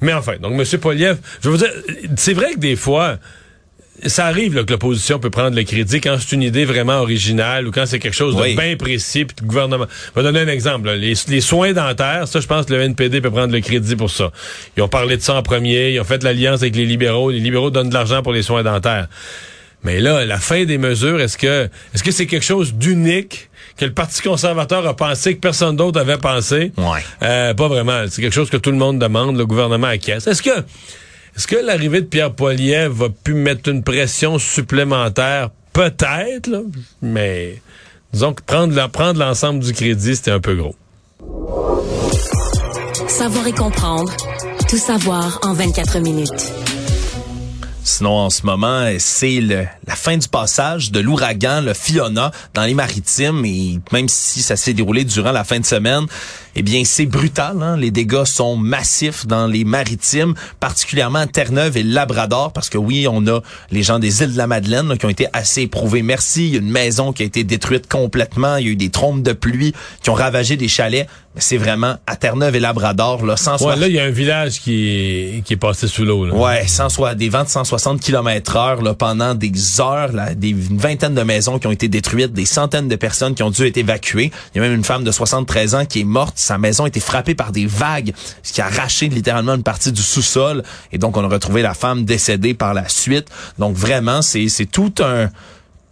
Mais 0.00 0.14
enfin, 0.14 0.36
donc 0.40 0.58
M. 0.58 0.80
Poliev, 0.80 1.18
je 1.42 1.50
veux 1.50 1.56
vous 1.56 1.62
dire, 1.62 1.72
c'est 2.16 2.32
vrai 2.32 2.54
que 2.54 2.60
des 2.60 2.76
fois, 2.76 3.18
ça 4.06 4.26
arrive 4.26 4.54
là, 4.54 4.64
que 4.64 4.70
l'opposition 4.72 5.18
peut 5.18 5.30
prendre 5.30 5.56
le 5.56 5.62
crédit 5.64 6.00
quand 6.00 6.16
c'est 6.20 6.34
une 6.34 6.42
idée 6.42 6.64
vraiment 6.64 7.00
originale 7.00 7.66
ou 7.68 7.70
quand 7.70 7.86
c'est 7.86 7.98
quelque 7.98 8.14
chose 8.16 8.34
Oui. 8.40 8.54
de 8.54 8.60
bien 8.60 8.76
précis. 8.76 9.24
Puis 9.24 9.36
le 9.42 9.46
gouvernement. 9.46 9.86
Je 10.14 10.20
vais 10.20 10.22
donner 10.22 10.40
un 10.40 10.48
exemple. 10.48 10.86
là. 10.86 10.96
Les, 10.96 11.14
les 11.28 11.40
soins 11.40 11.72
dentaires, 11.72 12.26
ça, 12.28 12.40
je 12.40 12.46
pense 12.46 12.66
que 12.66 12.72
le 12.74 12.80
NPD 12.82 13.20
peut 13.20 13.30
prendre 13.30 13.52
le 13.52 13.60
crédit 13.60 13.96
pour 13.96 14.10
ça. 14.10 14.30
Ils 14.76 14.82
ont 14.82 14.88
parlé 14.88 15.16
de 15.16 15.22
ça 15.22 15.34
en 15.34 15.42
premier. 15.42 15.90
Ils 15.92 16.00
ont 16.00 16.04
fait 16.04 16.22
l'alliance 16.22 16.62
avec 16.62 16.76
les 16.76 16.86
libéraux. 16.86 17.30
Les 17.30 17.40
libéraux 17.40 17.70
donnent 17.70 17.88
de 17.90 17.94
l'argent 17.94 18.22
pour 18.22 18.32
les 18.32 18.42
soins 18.42 18.62
dentaires. 18.62 19.08
Mais 19.82 19.98
là, 19.98 20.26
la 20.26 20.38
fin 20.38 20.64
des 20.64 20.76
mesures, 20.76 21.20
est-ce 21.20 21.38
que 21.38 21.68
est-ce 21.94 22.02
que 22.02 22.10
c'est 22.10 22.26
quelque 22.26 22.44
chose 22.44 22.74
d'unique 22.74 23.48
que 23.78 23.86
le 23.86 23.92
Parti 23.94 24.20
conservateur 24.20 24.86
a 24.86 24.94
pensé 24.94 25.34
que 25.34 25.40
personne 25.40 25.74
d'autre 25.76 25.98
avait 25.98 26.18
pensé? 26.18 26.72
Ouais. 26.76 27.00
Euh, 27.22 27.54
pas 27.54 27.66
vraiment. 27.68 28.04
C'est 28.08 28.20
quelque 28.20 28.34
chose 28.34 28.50
que 28.50 28.58
tout 28.58 28.70
le 28.72 28.76
monde 28.76 28.98
demande, 28.98 29.38
le 29.38 29.46
gouvernement 29.46 29.86
acquiesce. 29.86 30.26
Est-ce 30.26 30.42
que 30.42 30.50
est-ce 31.36 31.46
que 31.46 31.56
l'arrivée 31.56 32.00
de 32.02 32.06
Pierre 32.06 32.32
Poilievre 32.32 32.94
va 32.94 33.08
pu 33.08 33.34
mettre 33.34 33.68
une 33.70 33.82
pression 33.82 34.38
supplémentaire? 34.38 35.50
Peut-être, 35.72 36.48
là, 36.48 36.60
mais 37.00 37.62
disons 38.12 38.34
que 38.34 38.42
prendre, 38.42 38.88
prendre 38.90 39.20
l'ensemble 39.20 39.60
du 39.60 39.72
crédit, 39.72 40.16
c'était 40.16 40.32
un 40.32 40.40
peu 40.40 40.54
gros. 40.56 40.74
Savoir 43.08 43.46
et 43.46 43.52
comprendre. 43.52 44.12
Tout 44.68 44.76
savoir 44.78 45.38
en 45.42 45.52
24 45.54 45.98
minutes. 46.00 46.52
Sinon, 47.82 48.10
en 48.18 48.30
ce 48.30 48.44
moment, 48.46 48.86
c'est 48.98 49.40
le- 49.40 49.66
la 49.86 49.96
fin 49.96 50.16
du 50.16 50.28
passage 50.28 50.92
de 50.92 51.00
l'ouragan, 51.00 51.60
le 51.60 51.74
Fiona, 51.74 52.30
dans 52.54 52.62
les 52.64 52.74
maritimes. 52.74 53.44
Et 53.44 53.80
même 53.92 54.08
si 54.08 54.42
ça 54.42 54.56
s'est 54.56 54.74
déroulé 54.74 55.04
durant 55.04 55.32
la 55.32 55.44
fin 55.44 55.58
de 55.58 55.64
semaine, 55.66 56.06
eh 56.56 56.62
bien, 56.62 56.82
c'est 56.84 57.06
brutal. 57.06 57.56
hein. 57.62 57.76
Les 57.76 57.90
dégâts 57.90 58.24
sont 58.24 58.56
massifs 58.56 59.26
dans 59.26 59.46
les 59.46 59.64
maritimes, 59.64 60.34
particulièrement 60.58 61.20
à 61.20 61.26
Terre-Neuve 61.26 61.76
et 61.76 61.82
Labrador, 61.82 62.52
parce 62.52 62.68
que 62.68 62.78
oui, 62.78 63.06
on 63.10 63.26
a 63.26 63.40
les 63.70 63.82
gens 63.82 63.98
des 63.98 64.22
îles 64.22 64.32
de 64.32 64.38
la 64.38 64.46
Madeleine 64.46 64.88
là, 64.88 64.96
qui 64.96 65.06
ont 65.06 65.10
été 65.10 65.26
assez 65.32 65.62
éprouvés. 65.62 66.02
Merci. 66.02 66.46
Il 66.48 66.52
y 66.54 66.56
a 66.56 66.60
une 66.60 66.70
maison 66.70 67.12
qui 67.12 67.22
a 67.22 67.26
été 67.26 67.44
détruite 67.44 67.88
complètement. 67.88 68.56
Il 68.56 68.66
y 68.66 68.68
a 68.68 68.72
eu 68.72 68.76
des 68.76 68.90
trompes 68.90 69.22
de 69.22 69.32
pluie 69.32 69.72
qui 70.02 70.10
ont 70.10 70.14
ravagé 70.14 70.56
des 70.56 70.68
chalets. 70.68 71.06
Mais 71.36 71.40
c'est 71.40 71.58
vraiment 71.58 71.94
à 72.08 72.16
Terre-Neuve 72.16 72.56
et 72.56 72.60
Labrador, 72.60 73.24
là, 73.24 73.36
160 73.36 73.68
Ouais, 73.68 73.76
là, 73.76 73.86
il 73.86 73.94
y 73.94 74.00
a 74.00 74.04
un 74.04 74.10
village 74.10 74.60
qui 74.60 74.88
est, 74.88 75.42
qui 75.44 75.52
est 75.52 75.56
passé 75.56 75.86
sous 75.86 76.04
l'eau. 76.04 76.26
Ouais, 76.26 76.66
160, 76.66 77.16
des 77.16 77.28
vents 77.28 77.44
de 77.44 77.48
160 77.48 78.00
km 78.00 78.56
heure 78.56 78.82
là, 78.82 78.94
pendant 78.94 79.36
des 79.36 79.52
heures, 79.80 80.10
là, 80.12 80.34
des, 80.34 80.48
une 80.48 80.78
vingtaine 80.78 81.14
de 81.14 81.22
maisons 81.22 81.60
qui 81.60 81.68
ont 81.68 81.70
été 81.70 81.86
détruites, 81.86 82.32
des 82.32 82.44
centaines 82.46 82.88
de 82.88 82.96
personnes 82.96 83.36
qui 83.36 83.44
ont 83.44 83.50
dû 83.50 83.64
être 83.64 83.76
évacuées. 83.76 84.32
Il 84.54 84.58
y 84.60 84.64
a 84.64 84.68
même 84.68 84.74
une 84.76 84.82
femme 84.82 85.04
de 85.04 85.12
73 85.12 85.76
ans 85.76 85.84
qui 85.86 86.00
est 86.00 86.04
morte. 86.04 86.34
Sa 86.40 86.58
maison 86.58 86.84
a 86.84 86.88
été 86.88 87.00
frappée 87.00 87.34
par 87.34 87.52
des 87.52 87.66
vagues, 87.66 88.12
ce 88.42 88.52
qui 88.52 88.60
a 88.60 88.66
arraché 88.66 89.08
littéralement 89.08 89.54
une 89.54 89.62
partie 89.62 89.92
du 89.92 90.02
sous-sol. 90.02 90.62
Et 90.92 90.98
donc, 90.98 91.16
on 91.16 91.24
a 91.24 91.28
retrouvé 91.28 91.62
la 91.62 91.74
femme 91.74 92.04
décédée 92.04 92.54
par 92.54 92.74
la 92.74 92.88
suite. 92.88 93.28
Donc, 93.58 93.76
vraiment, 93.76 94.22
c'est 94.22 94.48
tout 94.70 94.94
un 95.00 95.28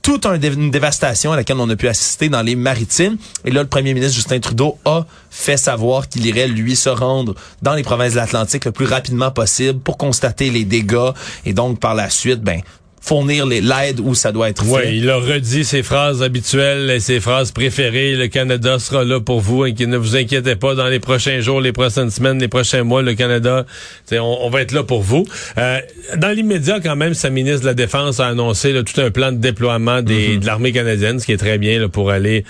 toute 0.01 0.25
un 0.25 0.39
dévastation 0.39 1.33
à 1.33 1.37
laquelle 1.37 1.59
on 1.61 1.69
a 1.69 1.77
pu 1.77 1.87
assister 1.87 2.31
dans 2.31 2.41
les 2.41 2.57
maritimes. 2.57 3.19
Et 3.45 3.51
là, 3.51 3.61
le 3.61 3.69
premier 3.69 3.93
ministre 3.93 4.15
Justin 4.15 4.41
Trudeau 4.41 4.79
a 4.87 5.05
fait 5.29 5.59
savoir 5.59 6.09
qu'il 6.09 6.25
irait, 6.25 6.49
lui, 6.49 6.77
se 6.77 6.89
rendre 6.89 7.35
dans 7.61 7.75
les 7.75 7.83
provinces 7.83 8.13
de 8.13 8.17
l'Atlantique 8.17 8.65
le 8.65 8.73
plus 8.73 8.87
rapidement 8.87 9.31
possible 9.31 9.81
pour 9.81 9.99
constater 9.99 10.49
les 10.49 10.65
dégâts 10.65 11.11
et 11.45 11.53
donc, 11.53 11.79
par 11.79 11.95
la 11.95 12.09
suite, 12.09 12.41
ben, 12.41 12.63
fournir 13.09 13.47
l'aide 13.47 14.01
où 14.01 14.15
ça 14.15 14.33
doit 14.33 14.51
être 14.51 14.63
fait. 14.65 14.71
Ouais, 14.71 14.97
il 14.97 15.09
a 15.09 15.17
redit 15.17 15.65
ses 15.65 15.83
phrases 15.83 16.23
habituelles 16.23 16.91
et 16.91 17.01
ses 17.01 17.21
phrases 17.21 17.51
préférées. 17.51 18.15
Le 18.15 18.29
Canada 18.29 18.79
sera 18.79 19.03
là 19.05 19.19
pour 19.19 19.41
vous. 19.41 19.65
et 19.65 19.73
Ne 19.73 19.97
vous 19.97 20.15
inquiétez 20.15 20.57
pas. 20.57 20.75
Dans 20.75 20.89
les 20.89 21.01
prochains 21.01 21.41
jours, 21.41 21.61
les 21.61 21.73
prochaines 21.73 22.11
semaines, 22.11 22.39
les 22.39 22.49
prochains 22.49 22.85
mois, 22.85 23.03
le 23.03 23.15
Canada, 23.15 23.65
on, 24.13 24.39
on 24.43 24.51
va 24.51 24.61
être 24.61 24.73
là 24.73 24.83
pour 24.83 25.01
vous. 25.03 25.25
Euh, 25.57 25.81
dans 26.17 26.31
l'immédiat, 26.37 26.81
quand 26.81 26.97
même, 26.97 27.15
sa 27.15 27.31
ministre 27.31 27.63
de 27.63 27.67
la 27.67 27.75
Défense 27.75 28.21
a 28.21 28.27
annoncé 28.27 28.73
là, 28.73 28.83
tout 28.83 29.01
un 29.01 29.11
plan 29.11 29.33
de 29.33 29.39
déploiement 29.39 30.03
des, 30.03 30.19
Mm-hmm. 30.19 30.39
de 30.41 30.47
l'armée 30.47 30.73
canadienne, 30.73 31.21
ce 31.21 31.27
qui 31.27 31.33
est 31.33 31.37
très 31.39 31.59
bien 31.59 31.79
là, 31.81 31.89
pour 31.89 32.11
aller 32.11 32.45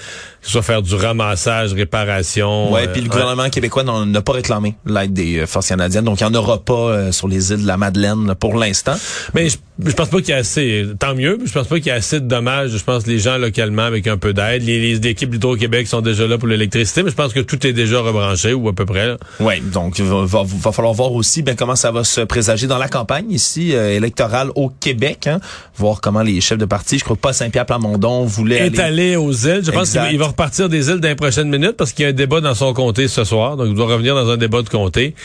soit 0.50 0.62
faire 0.62 0.82
du 0.82 0.94
ramassage, 0.94 1.72
réparation. 1.72 2.72
Ouais, 2.72 2.86
euh, 2.88 2.92
puis 2.92 3.02
le 3.02 3.08
gouvernement 3.08 3.48
québécois 3.50 3.82
n'en- 3.84 4.06
n'a 4.06 4.22
pas 4.22 4.32
réclamé 4.32 4.74
l'aide 4.86 5.12
des 5.12 5.38
euh, 5.40 5.46
forces 5.46 5.68
canadiennes, 5.68 6.04
donc 6.04 6.20
il 6.20 6.26
n'y 6.26 6.30
en 6.30 6.34
aura 6.38 6.58
pas 6.58 6.72
euh, 6.74 7.12
sur 7.12 7.28
les 7.28 7.52
îles 7.52 7.62
de 7.62 7.66
la 7.66 7.76
Madeleine 7.76 8.34
pour 8.38 8.56
l'instant. 8.56 8.94
Mais 9.34 9.48
je, 9.48 9.56
je 9.84 9.92
pense 9.92 10.08
pas 10.08 10.18
qu'il 10.18 10.30
y 10.30 10.32
a 10.32 10.36
assez. 10.38 10.86
Tant 10.98 11.14
mieux, 11.14 11.36
mais 11.40 11.46
je 11.46 11.52
pense 11.52 11.66
pas 11.68 11.76
qu'il 11.76 11.86
y 11.86 11.90
a 11.90 11.94
assez 11.94 12.20
de 12.20 12.26
dommages. 12.26 12.70
Je 12.76 12.84
pense 12.84 13.04
que 13.04 13.10
les 13.10 13.18
gens 13.18 13.36
localement 13.38 13.82
avec 13.84 14.06
un 14.06 14.16
peu 14.16 14.32
d'aide. 14.32 14.62
Les, 14.62 14.78
les 14.96 15.08
équipes 15.08 15.30
d'Hydro-Québec 15.30 15.86
sont 15.86 16.00
déjà 16.00 16.26
là 16.26 16.38
pour 16.38 16.48
l'électricité, 16.48 17.02
mais 17.02 17.10
je 17.10 17.14
pense 17.16 17.32
que 17.32 17.40
tout 17.40 17.66
est 17.66 17.72
déjà 17.72 18.00
rebranché 18.00 18.54
ou 18.54 18.68
à 18.68 18.72
peu 18.72 18.86
près. 18.86 19.16
Oui, 19.40 19.60
donc 19.60 19.98
il 19.98 20.04
va, 20.04 20.24
va, 20.24 20.42
va 20.44 20.72
falloir 20.72 20.94
voir 20.94 21.12
aussi 21.12 21.42
ben, 21.42 21.54
comment 21.56 21.76
ça 21.76 21.90
va 21.90 22.04
se 22.04 22.20
présager 22.22 22.66
dans 22.66 22.78
la 22.78 22.88
campagne 22.88 23.26
ici 23.30 23.74
euh, 23.74 23.94
électorale 23.96 24.48
au 24.54 24.68
Québec, 24.70 25.26
hein, 25.26 25.40
voir 25.76 26.00
comment 26.00 26.22
les 26.22 26.40
chefs 26.40 26.58
de 26.58 26.64
parti, 26.64 26.98
je 26.98 27.04
crois 27.04 27.16
pas 27.16 27.32
Saint-Pierre 27.32 27.66
Plamondon 27.66 28.24
voulait 28.24 28.66
Est 28.66 28.78
aller 28.78 28.98
allé 29.12 29.16
aux 29.16 29.32
îles. 29.32 29.62
Je 29.64 29.70
pense 29.70 29.90
qu'il 29.90 30.00
va- 30.00 30.10
il 30.12 30.18
va 30.18 30.26
repartir 30.38 30.68
des 30.68 30.88
îles 30.88 31.00
dans 31.00 31.08
les 31.08 31.16
prochaines 31.16 31.48
minutes 31.48 31.76
parce 31.76 31.92
qu'il 31.92 32.04
y 32.04 32.06
a 32.06 32.10
un 32.10 32.12
débat 32.12 32.40
dans 32.40 32.54
son 32.54 32.72
comté 32.72 33.08
ce 33.08 33.24
soir. 33.24 33.56
Donc, 33.56 33.66
il 33.70 33.74
doit 33.74 33.86
revenir 33.86 34.14
dans 34.14 34.30
un 34.30 34.36
débat 34.36 34.62
de 34.62 34.68
comté. 34.68 35.16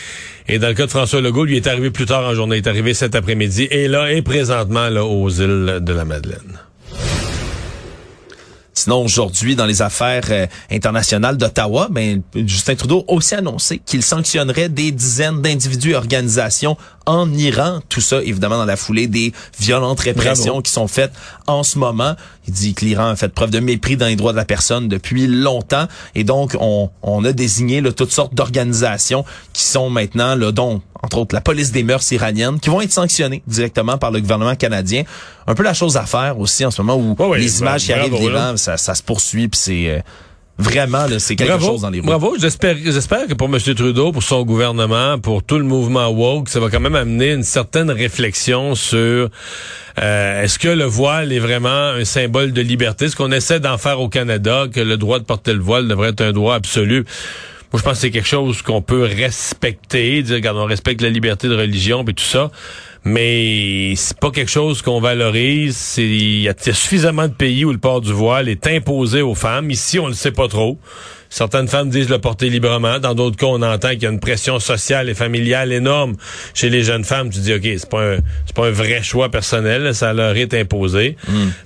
Et 0.48 0.58
dans 0.58 0.66
le 0.66 0.74
cas 0.74 0.86
de 0.86 0.90
François 0.90 1.20
Legault, 1.20 1.44
lui 1.44 1.56
est 1.56 1.68
arrivé 1.68 1.92
plus 1.92 2.04
tard 2.04 2.24
en 2.24 2.34
journée. 2.34 2.56
Il 2.56 2.58
est 2.58 2.68
arrivé 2.68 2.94
cet 2.94 3.14
après-midi 3.14 3.68
et 3.70 3.86
là, 3.86 4.10
est 4.10 4.22
présentement 4.22 4.88
là, 4.88 5.04
aux 5.04 5.30
îles 5.30 5.78
de 5.82 5.92
la 5.92 6.04
Madeleine. 6.04 6.58
Sinon, 8.72 9.04
aujourd'hui, 9.04 9.54
dans 9.54 9.66
les 9.66 9.82
affaires 9.82 10.24
euh, 10.30 10.46
internationales 10.68 11.36
d'Ottawa, 11.36 11.86
ben, 11.92 12.22
Justin 12.34 12.74
Trudeau 12.74 13.04
a 13.08 13.12
aussi 13.12 13.36
annoncé 13.36 13.80
qu'il 13.86 14.02
sanctionnerait 14.02 14.68
des 14.68 14.90
dizaines 14.90 15.40
d'individus 15.40 15.92
et 15.92 15.94
organisations 15.94 16.76
en 17.06 17.32
Iran. 17.32 17.80
Tout 17.88 18.00
ça, 18.00 18.22
évidemment, 18.22 18.58
dans 18.58 18.64
la 18.64 18.76
foulée 18.76 19.06
des 19.06 19.32
violentes 19.58 20.00
répressions 20.00 20.54
Bravo. 20.54 20.62
qui 20.62 20.72
sont 20.72 20.88
faites 20.88 21.12
en 21.46 21.62
ce 21.62 21.78
moment. 21.78 22.14
Il 22.46 22.52
dit 22.54 22.74
que 22.74 22.84
l'Iran 22.84 23.08
a 23.08 23.16
fait 23.16 23.28
preuve 23.28 23.50
de 23.50 23.60
mépris 23.60 23.96
dans 23.96 24.06
les 24.06 24.16
droits 24.16 24.32
de 24.32 24.36
la 24.36 24.44
personne 24.44 24.88
depuis 24.88 25.26
longtemps. 25.26 25.86
Et 26.14 26.24
donc, 26.24 26.56
on, 26.60 26.90
on 27.02 27.24
a 27.24 27.32
désigné 27.32 27.80
là, 27.80 27.92
toutes 27.92 28.12
sortes 28.12 28.34
d'organisations 28.34 29.24
qui 29.52 29.64
sont 29.64 29.90
maintenant, 29.90 30.34
là, 30.34 30.52
dont, 30.52 30.82
entre 31.02 31.18
autres, 31.18 31.34
la 31.34 31.40
police 31.40 31.72
des 31.72 31.82
mœurs 31.82 32.10
iraniennes, 32.12 32.60
qui 32.60 32.70
vont 32.70 32.80
être 32.80 32.92
sanctionnées 32.92 33.42
directement 33.46 33.98
par 33.98 34.10
le 34.10 34.20
gouvernement 34.20 34.54
canadien. 34.54 35.04
Un 35.46 35.54
peu 35.54 35.62
la 35.62 35.74
chose 35.74 35.96
à 35.96 36.04
faire 36.04 36.38
aussi 36.38 36.64
en 36.64 36.70
ce 36.70 36.82
moment 36.82 36.96
où 36.96 37.34
les 37.34 37.60
images 37.60 37.84
qui 37.84 37.92
arrivent 37.92 38.16
d'Iran, 38.16 38.56
ça, 38.56 38.76
ça 38.76 38.94
se 38.94 39.02
poursuit, 39.02 39.48
puis 39.48 39.60
c'est 39.62 39.88
euh, 39.88 40.00
vraiment 40.58 41.06
c'est 41.18 41.36
quelque 41.36 41.50
bravo, 41.50 41.66
chose 41.66 41.82
dans 41.82 41.90
les 41.90 42.00
rues. 42.00 42.06
Bravo, 42.06 42.36
j'espère, 42.38 42.76
j'espère 42.82 43.26
que 43.26 43.34
pour 43.34 43.48
M. 43.48 43.58
Trudeau, 43.58 44.12
pour 44.12 44.22
son 44.22 44.42
gouvernement, 44.44 45.18
pour 45.18 45.42
tout 45.42 45.58
le 45.58 45.64
mouvement 45.64 46.08
woke, 46.08 46.48
ça 46.48 46.60
va 46.60 46.70
quand 46.70 46.80
même 46.80 46.94
amener 46.94 47.32
une 47.32 47.42
certaine 47.42 47.90
réflexion 47.90 48.74
sur 48.74 49.30
euh, 49.98 50.42
est-ce 50.42 50.58
que 50.58 50.68
le 50.68 50.84
voile 50.84 51.32
est 51.32 51.38
vraiment 51.38 51.68
un 51.68 52.04
symbole 52.04 52.52
de 52.52 52.60
liberté, 52.60 53.08
ce 53.08 53.16
qu'on 53.16 53.32
essaie 53.32 53.60
d'en 53.60 53.78
faire 53.78 54.00
au 54.00 54.08
Canada, 54.08 54.66
que 54.72 54.80
le 54.80 54.96
droit 54.96 55.18
de 55.18 55.24
porter 55.24 55.52
le 55.52 55.60
voile 55.60 55.88
devrait 55.88 56.10
être 56.10 56.22
un 56.22 56.32
droit 56.32 56.54
absolu? 56.54 57.04
Je 57.76 57.82
pense 57.82 57.94
que 57.94 57.98
c'est 57.98 58.10
quelque 58.12 58.28
chose 58.28 58.62
qu'on 58.62 58.82
peut 58.82 59.02
respecter, 59.02 60.22
dire, 60.22 60.36
regarde, 60.36 60.56
on 60.58 60.64
respecte 60.64 61.02
la 61.02 61.10
liberté 61.10 61.48
de 61.48 61.56
religion 61.56 62.04
et 62.04 62.14
tout 62.14 62.22
ça, 62.22 62.52
mais 63.04 63.94
c'est 63.96 64.18
pas 64.18 64.30
quelque 64.30 64.50
chose 64.50 64.80
qu'on 64.80 65.00
valorise. 65.00 65.94
Il 65.98 66.04
y, 66.04 66.42
y 66.42 66.48
a 66.48 66.54
suffisamment 66.54 67.26
de 67.26 67.32
pays 67.32 67.64
où 67.64 67.72
le 67.72 67.78
port 67.78 68.00
du 68.00 68.12
voile 68.12 68.48
est 68.48 68.66
imposé 68.68 69.22
aux 69.22 69.34
femmes. 69.34 69.70
Ici, 69.70 69.98
on 69.98 70.06
le 70.06 70.14
sait 70.14 70.30
pas 70.30 70.46
trop. 70.46 70.78
Certaines 71.36 71.66
femmes 71.66 71.90
disent 71.90 72.08
le 72.10 72.20
porter 72.20 72.48
librement. 72.48 73.00
Dans 73.00 73.12
d'autres 73.16 73.36
cas, 73.36 73.46
on 73.46 73.60
entend 73.60 73.88
qu'il 73.90 74.04
y 74.04 74.06
a 74.06 74.10
une 74.10 74.20
pression 74.20 74.60
sociale 74.60 75.08
et 75.08 75.14
familiale 75.14 75.72
énorme 75.72 76.14
chez 76.54 76.70
les 76.70 76.84
jeunes 76.84 77.02
femmes. 77.02 77.28
Tu 77.28 77.40
dis, 77.40 77.52
OK, 77.52 77.62
c'est 77.64 77.88
pas 77.90 78.12
un, 78.14 78.16
c'est 78.46 78.54
pas 78.54 78.68
un 78.68 78.70
vrai 78.70 79.02
choix 79.02 79.28
personnel, 79.30 79.92
ça 79.96 80.12
leur 80.12 80.36
est 80.36 80.54
imposé. 80.54 81.16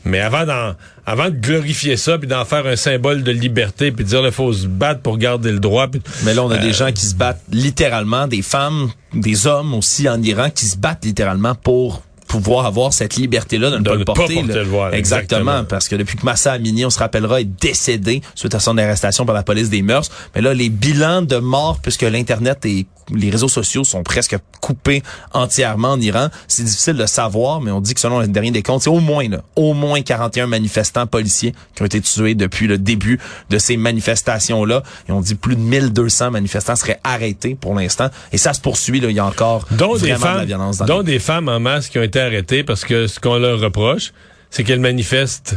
Mais 0.06 0.20
avant 0.20 0.46
d'en, 0.46 0.74
avant 1.04 1.26
de 1.26 1.36
glorifier 1.36 1.98
ça, 1.98 2.16
puis 2.16 2.26
d'en 2.26 2.46
faire 2.46 2.66
un 2.66 2.76
symbole 2.76 3.22
de 3.22 3.30
liberté, 3.30 3.92
puis 3.92 4.06
de 4.06 4.08
dire, 4.08 4.22
il 4.24 4.32
faut 4.32 4.54
se 4.54 4.66
battre 4.66 5.02
pour 5.02 5.18
garder 5.18 5.52
le 5.52 5.60
droit. 5.60 5.88
puis- 5.88 6.00
Mais 6.24 6.32
là, 6.32 6.44
on 6.44 6.50
a 6.50 6.54
Euh, 6.56 6.62
des 6.62 6.72
gens 6.72 6.90
qui 6.90 7.04
se 7.04 7.14
battent 7.14 7.42
littéralement, 7.52 8.26
des 8.26 8.40
femmes, 8.40 8.88
des 9.12 9.46
hommes 9.46 9.74
aussi 9.74 10.08
en 10.08 10.22
Iran 10.22 10.48
qui 10.48 10.64
se 10.64 10.78
battent 10.78 11.04
littéralement 11.04 11.54
pour 11.54 12.02
pouvoir 12.28 12.66
avoir 12.66 12.92
cette 12.92 13.16
liberté-là 13.16 13.70
de 13.70 13.78
ne 13.78 13.82
De 13.82 13.90
pas 13.90 13.96
le 13.96 14.04
pas 14.04 14.14
porter. 14.14 14.42
le 14.42 14.62
voile, 14.62 14.94
exactement, 14.94 15.40
exactement. 15.40 15.64
parce 15.64 15.88
que 15.88 15.96
depuis 15.96 16.16
que 16.16 16.24
Massa 16.24 16.52
Amini, 16.52 16.84
on 16.84 16.90
se 16.90 16.98
rappellera, 16.98 17.40
est 17.40 17.44
décédé 17.44 18.22
suite 18.34 18.54
à 18.54 18.60
son 18.60 18.78
arrestation 18.78 19.26
par 19.26 19.34
la 19.34 19.42
police 19.42 19.70
des 19.70 19.82
mœurs. 19.82 20.08
Mais 20.34 20.40
là, 20.42 20.54
les 20.54 20.68
bilans 20.68 21.22
de 21.22 21.36
morts, 21.38 21.80
puisque 21.82 22.02
l'Internet 22.02 22.64
et 22.66 22.86
les 23.14 23.30
réseaux 23.30 23.48
sociaux 23.48 23.84
sont 23.84 24.02
presque 24.02 24.36
coupés 24.60 25.02
entièrement 25.32 25.92
en 25.92 26.00
Iran, 26.00 26.28
c'est 26.46 26.62
difficile 26.64 26.94
de 26.96 27.06
savoir, 27.06 27.60
mais 27.60 27.70
on 27.70 27.80
dit 27.80 27.94
que 27.94 28.00
selon 28.00 28.20
le 28.20 28.28
dernier 28.28 28.50
des 28.50 28.62
comptes, 28.62 28.82
c'est 28.82 28.90
au 28.90 29.00
moins, 29.00 29.28
là, 29.28 29.42
au 29.56 29.72
moins 29.74 30.02
41 30.02 30.46
manifestants 30.46 31.06
policiers 31.06 31.54
qui 31.74 31.82
ont 31.82 31.86
été 31.86 32.00
tués 32.00 32.34
depuis 32.34 32.66
le 32.66 32.78
début 32.78 33.18
de 33.50 33.58
ces 33.58 33.76
manifestations-là. 33.76 34.82
Et 35.08 35.12
on 35.12 35.20
dit 35.20 35.34
plus 35.34 35.56
de 35.56 35.60
1200 35.60 36.30
manifestants 36.30 36.76
seraient 36.76 37.00
arrêtés 37.04 37.54
pour 37.54 37.74
l'instant. 37.74 38.08
Et 38.32 38.38
ça 38.38 38.52
se 38.52 38.60
poursuit, 38.60 39.00
là. 39.00 39.08
Il 39.10 39.16
y 39.16 39.20
a 39.20 39.24
encore 39.26 39.66
dont 39.70 39.94
des 39.96 40.12
vraiment 40.12 40.18
de 40.18 40.24
la 40.24 40.34
femmes, 40.38 40.44
violence 40.46 40.78
dans 40.78 40.84
dont 40.86 40.98
les- 40.98 41.04
des 41.04 41.18
femmes 41.18 41.48
en 41.48 41.60
masse 41.60 41.88
qui 41.88 41.98
ont 41.98 42.02
été 42.02 42.20
arrêtées 42.20 42.64
parce 42.64 42.84
que 42.84 43.06
ce 43.06 43.20
qu'on 43.20 43.38
leur 43.38 43.60
reproche, 43.60 44.12
c'est 44.50 44.64
qu'elles 44.64 44.80
manifestent 44.80 45.56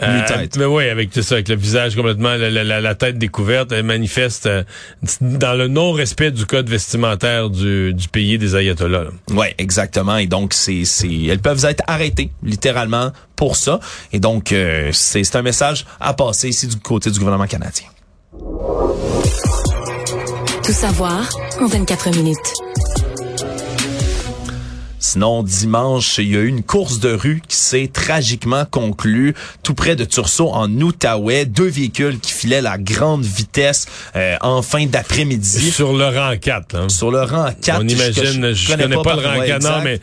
Euh, 0.00 0.46
mais 0.56 0.64
oui, 0.64 0.88
avec 0.88 1.10
tout 1.10 1.22
ça, 1.22 1.34
avec 1.36 1.48
le 1.48 1.54
visage 1.56 1.94
complètement, 1.94 2.34
la, 2.34 2.50
la- 2.50 2.80
la 2.80 2.94
tête 2.94 3.18
découverte, 3.18 3.70
elle 3.72 3.84
manifeste 3.84 4.46
euh, 4.46 4.64
dans 5.20 5.54
le 5.56 5.68
non-respect 5.68 6.30
du 6.32 6.44
code 6.46 6.68
vestimentaire 6.68 7.50
du, 7.50 7.94
du 7.94 8.08
pays 8.08 8.38
des 8.38 8.56
ayatollahs. 8.56 9.08
Ouais, 9.30 9.54
exactement. 9.58 10.16
Et 10.16 10.26
donc, 10.26 10.54
c'est, 10.54 10.84
c'est, 10.84 11.12
elles 11.28 11.38
peuvent 11.40 11.64
être 11.64 11.84
arrêtées, 11.86 12.30
littéralement, 12.42 13.12
pour 13.36 13.56
ça. 13.56 13.78
Et 14.12 14.18
donc, 14.18 14.50
euh, 14.52 14.90
c'est, 14.92 15.22
c'est 15.24 15.36
un 15.36 15.42
message 15.42 15.84
à 16.00 16.14
passer 16.14 16.48
ici 16.48 16.66
du 16.66 16.76
côté 16.78 17.10
du 17.10 17.18
gouvernement 17.18 17.46
canadien. 17.46 17.86
Tout 20.64 20.72
savoir 20.72 21.28
en 21.60 21.66
24 21.66 22.10
minutes. 22.16 22.38
Sinon, 25.04 25.42
dimanche, 25.42 26.18
il 26.18 26.32
y 26.32 26.36
a 26.36 26.40
eu 26.40 26.46
une 26.46 26.62
course 26.62 27.00
de 27.00 27.12
rue 27.12 27.42
qui 27.48 27.56
s'est 27.56 27.90
tragiquement 27.92 28.64
conclue 28.64 29.34
tout 29.64 29.74
près 29.74 29.96
de 29.96 30.04
Tursault, 30.04 30.50
en 30.52 30.70
Outaouais. 30.70 31.44
Deux 31.44 31.66
véhicules 31.66 32.20
qui 32.20 32.32
filaient 32.32 32.64
à 32.64 32.78
grande 32.78 33.24
vitesse 33.24 33.86
euh, 34.14 34.36
en 34.42 34.62
fin 34.62 34.86
d'après-midi. 34.86 35.72
Sur 35.72 35.92
le 35.94 36.04
rang 36.06 36.36
4, 36.40 36.72
là. 36.72 36.88
Sur 36.88 37.10
le 37.10 37.22
rang 37.22 37.48
4. 37.60 37.80
on 37.82 37.88
imagine, 37.88 38.52
je, 38.52 38.68
connais, 38.68 38.88
pas, 39.02 39.16
le 39.16 39.26
rang 39.26 39.38
ouais, 39.40 39.46
4, 39.48 39.62
non, 39.64 39.82
mais 39.82 40.00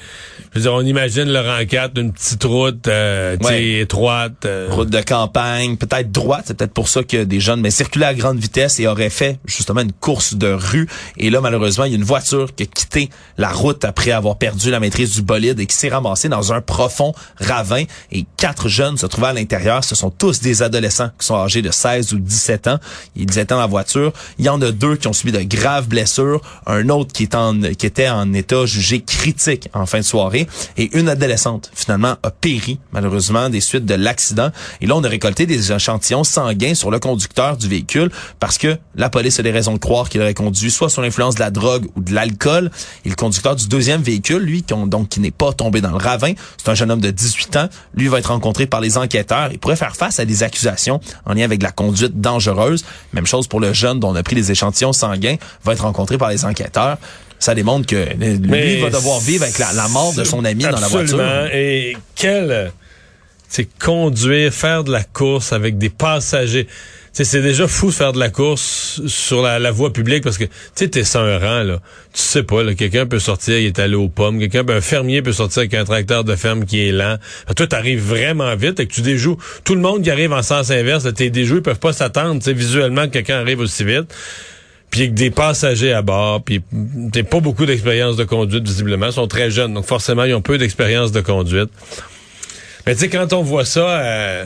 je 0.53 0.59
veux 0.59 0.61
dire, 0.63 0.73
on 0.73 0.81
imagine 0.81 1.31
le 1.31 1.39
rang 1.39 1.65
4, 1.65 1.97
une 1.97 2.11
petite 2.11 2.43
route, 2.43 2.87
euh, 2.89 3.37
Ouais. 3.41 3.79
étroite. 3.79 4.45
euh, 4.45 4.67
route 4.69 4.89
de 4.89 4.99
campagne, 4.99 5.77
peut-être 5.77 6.11
droite, 6.11 6.43
c'est 6.47 6.57
peut-être 6.57 6.73
pour 6.73 6.89
ça 6.89 7.03
que 7.03 7.23
des 7.23 7.39
jeunes 7.39 7.61
mais 7.61 7.71
circulaient 7.71 8.07
à 8.07 8.13
grande 8.13 8.37
vitesse 8.37 8.81
et 8.81 8.87
auraient 8.87 9.09
fait 9.09 9.39
justement 9.45 9.79
une 9.79 9.93
course 9.93 10.33
de 10.33 10.51
rue. 10.51 10.87
Et 11.17 11.29
là, 11.29 11.39
malheureusement, 11.39 11.85
il 11.85 11.91
y 11.91 11.95
a 11.95 11.97
une 11.97 12.03
voiture 12.03 12.53
qui 12.53 12.63
a 12.63 12.65
quitté 12.65 13.09
la 13.37 13.49
route 13.49 13.85
après 13.85 14.11
avoir 14.11 14.37
perdu 14.37 14.71
la 14.71 14.79
maîtrise 14.89 15.13
du 15.13 15.21
bolide 15.21 15.59
et 15.59 15.67
qui 15.67 15.75
s'est 15.75 15.89
ramassée 15.89 16.29
dans 16.29 16.51
un 16.51 16.61
profond 16.61 17.13
ravin. 17.39 17.83
Et 18.11 18.25
quatre 18.37 18.67
jeunes 18.67 18.97
se 18.97 19.05
trouvaient 19.05 19.27
à 19.27 19.33
l'intérieur. 19.33 19.83
Ce 19.83 19.93
sont 19.93 20.09
tous 20.09 20.41
des 20.41 20.63
adolescents 20.63 21.09
qui 21.19 21.27
sont 21.27 21.35
âgés 21.35 21.61
de 21.61 21.69
16 21.69 22.13
ou 22.13 22.19
17 22.19 22.67
ans. 22.67 22.79
Ils 23.15 23.29
étaient 23.29 23.45
dans 23.53 23.59
la 23.59 23.67
voiture. 23.67 24.11
Il 24.39 24.45
y 24.45 24.49
en 24.49 24.59
a 24.61 24.71
deux 24.71 24.95
qui 24.95 25.07
ont 25.07 25.13
subi 25.13 25.31
de 25.31 25.43
graves 25.43 25.87
blessures. 25.87 26.41
Un 26.65 26.89
autre 26.89 27.13
qui, 27.13 27.23
est 27.23 27.35
en, 27.35 27.61
qui 27.61 27.85
était 27.85 28.09
en 28.09 28.33
état 28.33 28.65
jugé 28.65 29.01
critique 29.01 29.69
en 29.73 29.85
fin 29.85 29.99
de 29.99 30.03
soirée. 30.03 30.47
Et 30.77 30.97
une 30.97 31.07
adolescente, 31.07 31.69
finalement, 31.75 32.15
a 32.23 32.31
péri, 32.31 32.79
malheureusement, 32.91 33.49
des 33.49 33.61
suites 33.61 33.85
de 33.85 33.93
l'accident. 33.93 34.49
Et 34.81 34.87
là, 34.87 34.95
on 34.95 35.03
a 35.03 35.07
récolté 35.07 35.45
des 35.45 35.71
échantillons 35.71 36.23
sanguins 36.23 36.73
sur 36.73 36.89
le 36.89 36.97
conducteur 36.97 37.57
du 37.57 37.67
véhicule 37.67 38.09
parce 38.39 38.57
que 38.57 38.77
la 38.95 39.09
police 39.09 39.39
a 39.39 39.43
des 39.43 39.51
raisons 39.51 39.73
de 39.73 39.77
croire 39.77 40.09
qu'il 40.09 40.21
aurait 40.21 40.33
conduit 40.33 40.71
soit 40.71 40.89
sous 40.89 41.01
l'influence 41.01 41.35
de 41.35 41.41
la 41.41 41.51
drogue 41.51 41.87
ou 41.95 42.01
de 42.01 42.13
l'alcool. 42.13 42.71
Et 43.05 43.09
le 43.09 43.15
conducteur 43.15 43.55
du 43.55 43.67
deuxième 43.67 44.01
véhicule, 44.01 44.41
lui, 44.41 44.63
qui 44.63 44.73
donc 44.87 45.09
qui 45.09 45.19
n'est 45.19 45.31
pas 45.31 45.53
tombé 45.53 45.81
dans 45.81 45.91
le 45.91 45.97
ravin, 45.97 46.33
c'est 46.57 46.69
un 46.69 46.75
jeune 46.75 46.91
homme 46.91 47.01
de 47.01 47.11
18 47.11 47.55
ans. 47.57 47.69
Lui 47.95 48.07
va 48.07 48.19
être 48.19 48.27
rencontré 48.31 48.65
par 48.65 48.81
les 48.81 48.97
enquêteurs. 48.97 49.49
Il 49.51 49.59
pourrait 49.59 49.75
faire 49.75 49.95
face 49.95 50.19
à 50.19 50.25
des 50.25 50.43
accusations 50.43 50.99
en 51.25 51.33
lien 51.33 51.43
avec 51.43 51.61
la 51.63 51.71
conduite 51.71 52.19
dangereuse. 52.19 52.85
Même 53.13 53.25
chose 53.25 53.47
pour 53.47 53.59
le 53.59 53.73
jeune 53.73 53.99
dont 53.99 54.09
on 54.09 54.15
a 54.15 54.23
pris 54.23 54.35
les 54.35 54.51
échantillons 54.51 54.93
sanguins, 54.93 55.35
va 55.63 55.73
être 55.73 55.83
rencontré 55.83 56.17
par 56.17 56.29
les 56.29 56.45
enquêteurs. 56.45 56.97
Ça 57.39 57.55
démontre 57.55 57.85
que 57.87 57.95
euh, 57.95 58.13
lui 58.13 58.39
Mais 58.49 58.81
va 58.81 58.89
devoir 58.89 59.19
vivre 59.19 59.43
avec 59.43 59.59
la, 59.59 59.71
la 59.73 59.87
mort 59.87 60.13
de 60.13 60.23
son 60.25 60.43
ami 60.43 60.63
dans 60.63 60.71
la 60.71 60.77
Absolument. 60.77 61.17
voiture. 61.17 61.49
Et 61.55 61.95
quel, 62.15 62.73
c'est 63.47 63.67
conduire, 63.79 64.53
faire 64.53 64.83
de 64.83 64.91
la 64.91 65.03
course 65.03 65.53
avec 65.53 65.77
des 65.77 65.89
passagers. 65.89 66.67
C'est 67.23 67.41
déjà 67.41 67.67
fou 67.67 67.87
de 67.87 67.91
faire 67.93 68.13
de 68.13 68.19
la 68.19 68.29
course 68.29 69.01
sur 69.07 69.41
la, 69.41 69.59
la 69.59 69.71
voie 69.71 69.91
publique 69.91 70.23
parce 70.23 70.37
que 70.37 70.45
tu 70.45 70.51
sais 70.75 70.87
t'es 70.87 71.03
sur 71.03 71.19
un 71.19 71.37
rang 71.37 71.63
là, 71.63 71.79
tu 72.13 72.21
sais 72.21 72.43
pas 72.43 72.63
là, 72.63 72.73
quelqu'un 72.75 73.05
peut 73.05 73.19
sortir, 73.19 73.57
il 73.59 73.65
est 73.65 73.79
allé 73.79 73.95
aux 73.95 74.07
pommes, 74.07 74.39
quelqu'un 74.39 74.63
peut- 74.63 74.73
un 74.73 74.81
fermier 74.81 75.21
peut 75.21 75.33
sortir 75.33 75.59
avec 75.59 75.73
un 75.73 75.83
tracteur 75.83 76.23
de 76.23 76.35
ferme 76.35 76.65
qui 76.65 76.87
est 76.87 76.91
lent. 76.91 77.17
Que 77.47 77.53
Toi 77.53 77.67
t'arrives 77.67 78.01
vraiment 78.01 78.55
vite 78.55 78.79
et 78.79 78.87
que 78.87 78.93
tu 78.93 79.01
déjoues 79.01 79.37
tout 79.63 79.75
le 79.75 79.81
monde 79.81 80.03
qui 80.03 80.11
arrive 80.11 80.31
en 80.31 80.41
sens 80.43 80.71
inverse, 80.71 81.07
tes 81.13 81.29
déjoues 81.29 81.57
ils 81.57 81.61
peuvent 81.61 81.79
pas 81.79 81.93
s'attendre, 81.93 82.41
tu 82.41 82.53
visuellement 82.53 83.05
que 83.07 83.11
quelqu'un 83.13 83.39
arrive 83.39 83.59
aussi 83.59 83.83
vite. 83.83 84.13
Puis 84.89 85.01
avec 85.01 85.13
des 85.13 85.29
passagers 85.29 85.93
à 85.93 86.01
bord, 86.01 86.41
puis 86.43 86.61
t'as 87.11 87.23
pas 87.23 87.41
beaucoup 87.41 87.65
d'expérience 87.65 88.15
de 88.15 88.23
conduite 88.23 88.65
visiblement, 88.67 89.07
ils 89.07 89.13
sont 89.13 89.27
très 89.27 89.51
jeunes, 89.51 89.73
donc 89.73 89.85
forcément 89.85 90.23
ils 90.23 90.33
ont 90.33 90.41
peu 90.41 90.57
d'expérience 90.57 91.11
de 91.11 91.21
conduite. 91.21 91.69
Mais 92.87 92.95
tu 92.95 93.01
sais 93.01 93.09
quand 93.09 93.33
on 93.33 93.43
voit 93.43 93.65
ça, 93.65 93.87
euh, 93.99 94.45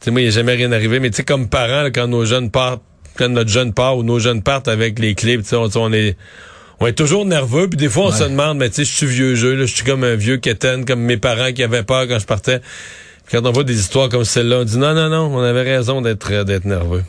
sais 0.00 0.10
moi 0.10 0.20
il 0.20 0.28
est 0.28 0.32
jamais 0.32 0.54
rien 0.54 0.72
arrivé, 0.72 1.00
mais 1.00 1.10
tu 1.10 1.16
sais 1.16 1.24
comme 1.24 1.48
parents 1.48 1.82
là, 1.82 1.90
quand 1.90 2.08
nos 2.08 2.24
jeunes 2.24 2.50
partent, 2.50 2.82
quand 3.16 3.28
notre 3.28 3.50
jeune 3.50 3.72
part 3.72 3.98
ou 3.98 4.02
nos 4.02 4.18
jeunes 4.18 4.42
partent 4.42 4.68
avec 4.68 4.98
les 4.98 5.14
sais 5.16 5.56
on, 5.56 5.68
on 5.76 5.92
est 5.92 6.16
on 6.80 6.86
est 6.86 6.94
toujours 6.94 7.26
nerveux, 7.26 7.68
puis 7.68 7.76
des 7.76 7.90
fois 7.90 8.06
on 8.06 8.12
se 8.12 8.24
demande, 8.24 8.58
mais 8.58 8.70
tu 8.70 8.76
sais 8.76 8.84
je 8.84 8.94
suis 8.94 9.06
vieux 9.06 9.34
jeu, 9.34 9.58
je 9.58 9.64
suis 9.64 9.84
comme 9.84 10.04
un 10.04 10.14
vieux 10.14 10.38
quétaine, 10.38 10.84
comme 10.84 11.00
mes 11.00 11.18
parents 11.18 11.52
qui 11.52 11.62
avaient 11.62 11.82
peur 11.82 12.08
quand 12.08 12.18
je 12.18 12.26
partais. 12.26 12.60
Puis 13.26 13.36
quand 13.36 13.46
on 13.46 13.52
voit 13.52 13.64
des 13.64 13.78
histoires 13.78 14.08
comme 14.08 14.24
celle-là, 14.24 14.60
on 14.60 14.64
dit 14.64 14.78
non 14.78 14.94
non 14.94 15.10
non, 15.10 15.36
on 15.36 15.42
avait 15.42 15.62
raison 15.62 16.00
d'être 16.00 16.32
euh, 16.32 16.44
d'être 16.44 16.64
nerveux. 16.64 17.04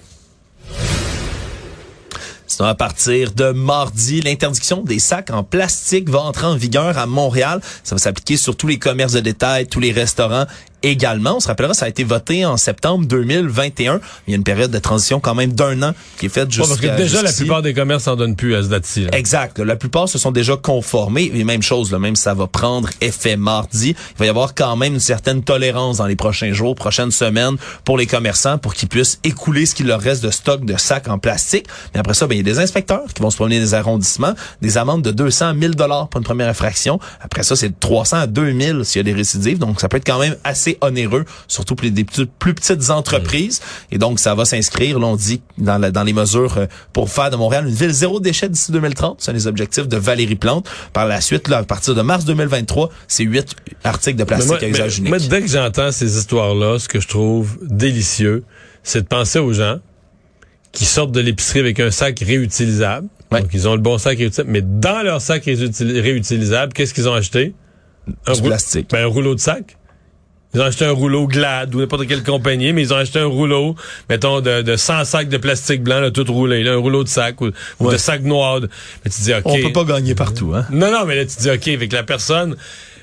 Sinon, 2.52 2.68
à 2.68 2.76
partir 2.76 3.32
de 3.32 3.52
mardi, 3.52 4.20
l'interdiction 4.20 4.84
des 4.84 5.00
sacs 5.00 5.30
en 5.30 5.42
plastique 5.42 6.10
va 6.10 6.20
entrer 6.20 6.48
en 6.48 6.56
vigueur 6.56 6.98
à 6.98 7.06
Montréal. 7.06 7.62
Ça 7.86 7.96
va 7.96 8.00
s'appliquer 8.00 8.36
sur 8.36 8.58
tous 8.58 8.68
les 8.68 8.78
commerces 8.78 9.14
de 9.14 9.22
détail, 9.22 9.68
tous 9.68 9.80
les 9.80 9.94
restaurants 9.94 10.46
également. 10.84 11.38
On 11.38 11.40
se 11.40 11.48
rappellera, 11.48 11.74
ça 11.74 11.86
a 11.86 11.90
été 11.90 12.04
voté 12.04 12.46
en 12.46 12.58
septembre 12.58 13.06
2021. 13.06 14.00
Il 14.28 14.32
y 14.32 14.34
a 14.34 14.38
une 14.38 14.44
période 14.44 14.72
de 14.72 14.80
transition 14.80 15.20
quand 15.20 15.36
même 15.36 15.54
d'un 15.54 15.82
an 15.84 15.94
qui 16.18 16.26
est 16.28 16.30
faite 16.30 16.46
Ouais, 16.48 16.52
jusqu'à 16.52 16.68
parce 16.68 16.80
que 16.82 17.02
déjà 17.02 17.22
la 17.22 17.32
plupart 17.32 17.62
des 17.62 17.74
commerces 17.74 18.08
en 18.08 18.16
donnent 18.16 18.36
plus 18.36 18.56
à 18.56 18.64
ce 18.64 18.68
date-ci. 18.68 19.06
là. 19.06 19.18
Exact. 19.18 19.60
La 19.60 19.76
plupart 19.76 20.10
se 20.10 20.18
sont 20.18 20.32
déjà 20.32 20.58
conformés. 20.58 21.32
Et 21.34 21.44
même 21.44 21.62
chose, 21.62 21.92
là, 21.92 22.00
même 22.00 22.16
si 22.16 22.24
ça 22.24 22.34
va 22.34 22.48
prendre 22.48 22.90
effet 23.02 23.38
mardi, 23.38 23.90
il 23.90 24.18
va 24.18 24.26
y 24.26 24.30
avoir 24.30 24.56
quand 24.56 24.76
même 24.76 24.94
une 24.94 25.00
certaine 25.00 25.44
tolérance 25.44 25.98
dans 25.98 26.08
les 26.08 26.16
prochains 26.16 26.54
jours, 26.54 26.76
prochaines 26.76 27.12
semaines 27.12 27.56
pour 27.86 27.98
les 27.98 28.08
commerçants 28.08 28.58
pour 28.58 28.74
qu'ils 28.74 28.90
puissent 28.90 29.20
écouler 29.24 29.66
ce 29.66 29.76
qu'il 29.76 29.88
leur 29.88 30.02
reste 30.02 30.24
de 30.24 30.32
stock 30.32 30.66
de 30.66 30.78
sacs 30.78 31.08
en 31.08 31.18
plastique. 31.20 31.66
Mais 31.94 32.00
après 32.00 32.14
ça, 32.14 32.28
ben, 32.28 32.36
il 32.36 32.38
y 32.40 32.42
a 32.42 32.54
des 32.54 32.60
inspecteurs 32.60 33.06
qui 33.14 33.22
vont 33.22 33.30
se 33.30 33.36
promener 33.38 33.60
les 33.60 33.74
arrondissements, 33.74 34.34
des 34.62 34.78
amendes 34.78 35.02
de 35.04 35.12
200 35.12 35.48
à 35.48 35.54
1000 35.54 35.76
dollars 35.76 36.08
pour 36.10 36.20
une 36.20 36.26
première 36.26 36.48
infraction. 36.50 37.00
Après 37.22 37.44
ça, 37.44 37.56
c'est 37.56 37.70
de 37.70 37.76
300 37.80 38.18
à 38.18 38.28
2000 38.28 38.82
s'il 38.84 39.00
y 39.00 39.02
a 39.02 39.04
des 39.04 39.14
récidives. 39.14 39.58
Donc, 39.60 39.80
ça 39.82 39.90
peut 39.90 39.98
être 39.98 40.06
quand 40.06 40.20
même 40.20 40.36
assez 40.44 40.71
onéreux, 40.82 41.26
surtout 41.48 41.76
pour 41.76 41.84
les 41.86 41.92
des 41.92 42.04
plus 42.06 42.54
petites 42.54 42.90
entreprises. 42.90 43.62
Et 43.92 43.98
donc, 43.98 44.20
ça 44.20 44.36
va 44.36 44.46
s'inscrire, 44.46 45.00
là, 45.00 45.08
on 45.08 45.16
dit, 45.16 45.42
dans, 45.58 45.78
la- 45.78 45.92
dans 45.92 46.04
les 46.04 46.14
mesures 46.14 46.58
euh, 46.58 46.66
pour 46.94 47.10
faire 47.10 47.30
de 47.30 47.36
Montréal 47.36 47.68
une 47.68 47.74
ville 47.74 47.92
zéro 47.92 48.20
déchet 48.20 48.50
d'ici 48.50 48.72
2030. 48.72 49.22
C'est 49.22 49.34
les 49.34 49.48
objectifs 49.48 49.88
de 49.88 49.98
Valérie 49.98 50.36
Plante. 50.36 50.68
Par 50.94 51.06
la 51.08 51.22
suite, 51.22 51.48
là, 51.48 51.58
à 51.60 51.64
partir 51.64 51.96
de 51.96 52.02
mars 52.02 52.26
2023, 52.26 52.90
c'est 53.08 53.24
huit 53.24 53.56
articles 53.84 54.18
de 54.18 54.24
Mais 54.24 54.28
plastique 54.28 54.48
moi, 54.50 54.60
à 54.64 54.68
usage 54.68 55.02
mais- 55.02 55.10
unique. 55.10 55.10
moi, 55.10 55.30
dès 55.40 55.42
que 55.46 55.48
j'entends 55.52 55.92
ces 55.92 56.18
histoires-là, 56.18 56.80
ce 56.80 56.88
que 56.88 57.00
je 57.00 57.08
trouve 57.08 57.58
délicieux, 57.62 58.44
c'est 58.84 59.02
de 59.02 59.08
penser 59.08 59.40
aux 59.40 59.54
gens 59.54 59.78
qui 60.72 60.86
sortent 60.86 61.12
de 61.12 61.20
l'épicerie 61.20 61.60
avec 61.60 61.80
un 61.80 61.92
sac 61.92 62.20
réutilisable. 62.26 63.08
Ouais. 63.32 63.42
Donc, 63.42 63.50
ils 63.54 63.68
ont 63.68 63.74
le 63.76 63.82
bon 63.82 63.98
sac 63.98 64.18
réutilisable. 64.18 64.50
Mais 64.52 64.62
dans 64.62 65.04
leur 65.04 65.22
sac 65.22 65.46
réutil- 65.46 66.00
réutilisable, 66.02 66.74
qu'est-ce 66.74 66.94
qu'ils 66.94 67.08
ont 67.10 67.14
acheté? 67.14 67.54
Un, 68.26 68.34
Du 68.34 68.42
plastique. 68.42 68.90
ben, 68.92 69.04
un 69.04 69.08
rouleau 69.08 69.36
de 69.36 69.40
sac. 69.40 69.78
Ils 70.54 70.60
ont 70.60 70.66
acheté 70.66 70.84
un 70.86 70.92
rouleau 70.92 71.28
Glad 71.28 71.74
ou 71.76 71.80
n'importe 71.80 72.08
quelle 72.08 72.24
compagnie, 72.24 72.74
mais 72.74 72.82
ils 72.82 72.94
ont 72.94 72.98
acheté 72.98 73.20
un 73.20 73.26
rouleau, 73.26 73.76
mettons, 74.10 74.42
de, 74.42 74.62
de 74.62 74.76
100 74.76 75.06
sacs 75.06 75.30
de 75.30 75.38
plastique 75.38 75.82
blanc, 75.82 76.00
là, 76.02 76.12
tout 76.12 76.26
roulé, 76.28 76.62
là, 76.64 76.74
un 76.74 76.78
rouleau 76.78 77.04
de 77.04 77.10
sac 77.10 77.40
ou, 77.42 77.48
ou 77.80 77.86
Ouais. 77.88 77.94
de 77.94 77.98
sac 77.98 78.22
noir. 78.24 78.60
Mais 78.62 79.12
tu 79.12 79.22
dis, 79.22 79.34
OK. 79.34 79.42
On 79.46 79.62
peut 79.62 79.72
pas 79.72 79.84
gagner 79.86 80.14
partout, 80.16 80.52
hein? 80.54 80.66
Non, 80.70 80.92
non, 80.92 81.06
mais 81.06 81.16
là, 81.16 81.26
tu 81.26 81.38
dis, 81.40 81.50
OK, 81.50 81.68
avec 81.70 81.94
la 81.94 82.04
personne, 82.04 82.58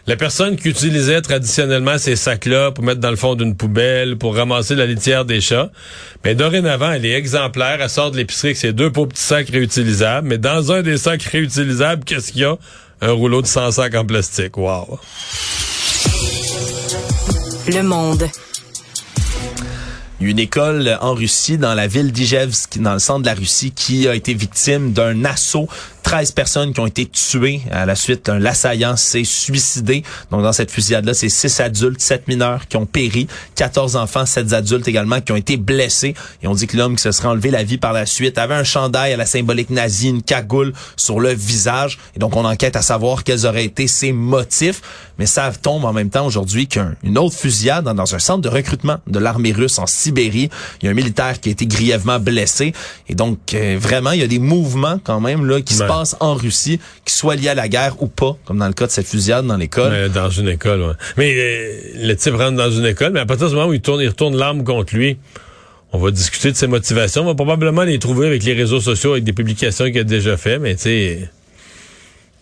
la 0.07 0.17
personne 0.17 0.57
qui 0.57 0.69
utilisait 0.69 1.21
traditionnellement 1.23 1.97
ces 1.97 2.17
sacs-là 2.17 2.71
pour 2.73 2.85
mettre 2.85 3.01
dans 3.01 3.11
le 3.11 3.17
fond 3.17 3.35
d'une 3.35 3.55
poubelle, 3.57 4.17
pour 4.17 4.35
ramasser 4.37 4.75
la 4.75 4.85
litière 4.87 5.25
des 5.25 5.41
chats, 5.41 5.71
mais 6.25 6.35
dorénavant, 6.35 6.93
elle 6.93 7.07
est 7.07 7.13
exemplaire, 7.13 7.79
elle 7.81 7.89
sort 7.91 8.11
de 8.11 8.17
l'épicerie 8.19 8.49
avec 8.49 8.57
ses 8.59 8.73
deux 8.75 8.91
pauvres 8.93 9.09
petits 9.09 9.23
sacs 9.23 9.49
réutilisables, 9.51 10.27
mais 10.29 10.37
dans 10.39 10.71
un 10.73 10.83
des 10.83 10.99
sacs 10.99 11.23
réutilisables, 11.23 12.05
qu'est-ce 12.05 12.33
qu'il 12.33 12.43
y 12.43 12.45
a? 12.45 12.57
Un 13.01 13.13
rouleau 13.13 13.41
de 13.43 13.47
100 13.47 13.71
sacs 13.73 13.95
en 13.95 14.05
plastique. 14.05 14.57
Wow. 14.57 14.99
Le 17.69 17.83
monde. 17.83 18.27
Une 20.21 20.39
école 20.39 20.97
en 21.03 21.13
Russie, 21.13 21.59
dans 21.59 21.75
la 21.75 21.87
ville 21.87 22.13
d'Ijevsk, 22.13 22.79
dans 22.79 22.95
le 22.95 22.99
centre 22.99 23.21
de 23.21 23.27
la 23.27 23.35
Russie, 23.35 23.73
qui 23.73 24.09
a 24.09 24.15
été 24.15 24.33
victime 24.33 24.93
d'un 24.93 25.27
assaut. 25.27 25.69
13 26.09 26.33
personnes 26.33 26.73
qui 26.73 26.81
ont 26.81 26.87
été 26.87 27.05
tuées 27.05 27.61
à 27.71 27.85
la 27.85 27.95
suite. 27.95 28.31
Un 28.31 28.39
l'assaillant 28.39 28.97
s'est 28.97 29.25
suicidé. 29.25 30.03
Donc, 30.31 30.43
dans 30.43 30.55
cette 30.55 30.71
fusillade-là, 30.71 31.13
c'est 31.13 31.29
6 31.29 31.61
adultes, 31.61 32.01
7 32.01 32.29
mineurs 32.29 32.67
qui 32.67 32.79
ont 32.79 32.87
péri, 32.87 33.29
14 33.57 33.95
enfants, 33.97 34.25
7 34.25 34.55
adultes 34.55 34.89
également 34.89 35.21
qui 35.21 35.33
ont 35.33 35.37
été 35.37 35.59
blessés. 35.59 36.15
Et 36.43 36.49
on 36.49 36.55
dit 36.55 36.67
que 36.67 36.79
l'homme 36.79 36.97
qui 36.97 37.03
se 37.03 37.13
serait 37.13 37.29
enlevé 37.29 37.51
la 37.51 37.63
vie 37.63 37.77
par 37.77 37.93
la 37.93 38.07
suite 38.07 38.39
avait 38.39 38.55
un 38.55 38.65
chandail 38.65 39.13
à 39.13 39.19
la 39.19 39.27
symbolique 39.27 39.69
nazie, 39.69 40.09
une 40.09 40.23
cagoule 40.23 40.73
sur 40.97 41.21
le 41.21 41.35
visage. 41.35 41.99
Et 42.17 42.19
donc, 42.19 42.37
on 42.37 42.47
enquête 42.47 42.77
à 42.77 42.81
savoir 42.81 43.23
quels 43.23 43.45
auraient 43.45 43.67
été 43.67 43.87
ses 43.87 44.13
motifs. 44.13 44.81
Mais 45.19 45.27
ça 45.27 45.53
tombe 45.53 45.85
en 45.85 45.93
même 45.93 46.09
temps 46.09 46.25
aujourd'hui 46.25 46.69
qu'une 46.69 47.19
autre 47.19 47.37
fusillade 47.37 47.85
dans, 47.85 48.15
un 48.15 48.19
centre 48.19 48.41
de 48.41 48.49
recrutement 48.49 48.97
de 49.09 49.19
l'armée 49.19 49.53
russe 49.53 49.79
en 49.79 49.87
Sibérie. 49.87 50.49
Il 50.81 50.87
y 50.87 50.89
a 50.89 50.93
un 50.93 50.95
militaire 50.95 51.39
qui 51.39 51.51
a 51.51 51.53
été 51.53 51.67
grièvement 51.67 52.19
blessé. 52.19 52.73
Et 53.11 53.15
donc, 53.15 53.53
euh, 53.53 53.77
vraiment, 53.79 54.13
il 54.13 54.21
y 54.21 54.25
a 54.25 54.29
des 54.29 54.39
mouvements 54.39 54.99
quand 55.05 55.21
même 55.21 55.45
là 55.45 55.61
qui 55.61 55.75
se 55.75 55.83
passent 55.83 55.98
en 56.21 56.35
Russie, 56.35 56.81
qui 57.05 57.15
soit 57.15 57.37
lié 57.37 57.49
à 57.49 57.55
la 57.55 57.69
guerre 57.69 58.03
ou 58.03 58.07
pas, 58.07 58.37
comme 58.45 58.59
dans 58.59 58.67
le 58.67 58.73
cas 58.73 58.87
de 58.87 58.93
cette 58.93 59.07
fusillade 59.07 59.47
dans 59.47 59.57
l'école. 59.57 60.11
Dans 60.11 60.31
une 60.31 60.49
école. 60.49 60.97
Mais 61.17 61.35
euh, 61.37 62.07
le 62.07 62.15
type 62.15 62.35
rentre 62.35 62.57
dans 62.57 62.71
une 62.71 62.87
école, 62.87 63.13
mais 63.13 63.21
à 63.21 63.27
partir 63.27 63.49
du 63.49 63.55
moment 63.55 63.69
où 63.69 63.75
il 63.75 63.81
tourne, 63.81 64.01
il 64.01 64.09
retourne 64.09 64.37
l'arme 64.37 64.65
contre 64.65 64.95
lui, 64.95 65.19
on 65.93 65.99
va 65.99 66.11
discuter 66.11 66.53
de 66.53 66.57
ses 66.57 66.67
motivations. 66.67 67.23
On 67.23 67.27
va 67.27 67.35
probablement 67.35 67.83
les 67.83 67.99
trouver 67.99 68.27
avec 68.27 68.45
les 68.45 68.53
réseaux 68.53 68.81
sociaux, 68.81 69.13
avec 69.13 69.25
des 69.25 69.33
publications 69.33 69.87
qu'il 69.87 69.99
a 69.99 70.05
déjà 70.05 70.37
fait, 70.37 70.59
mais 70.59 70.75
tu 70.75 70.83
sais, 70.83 71.31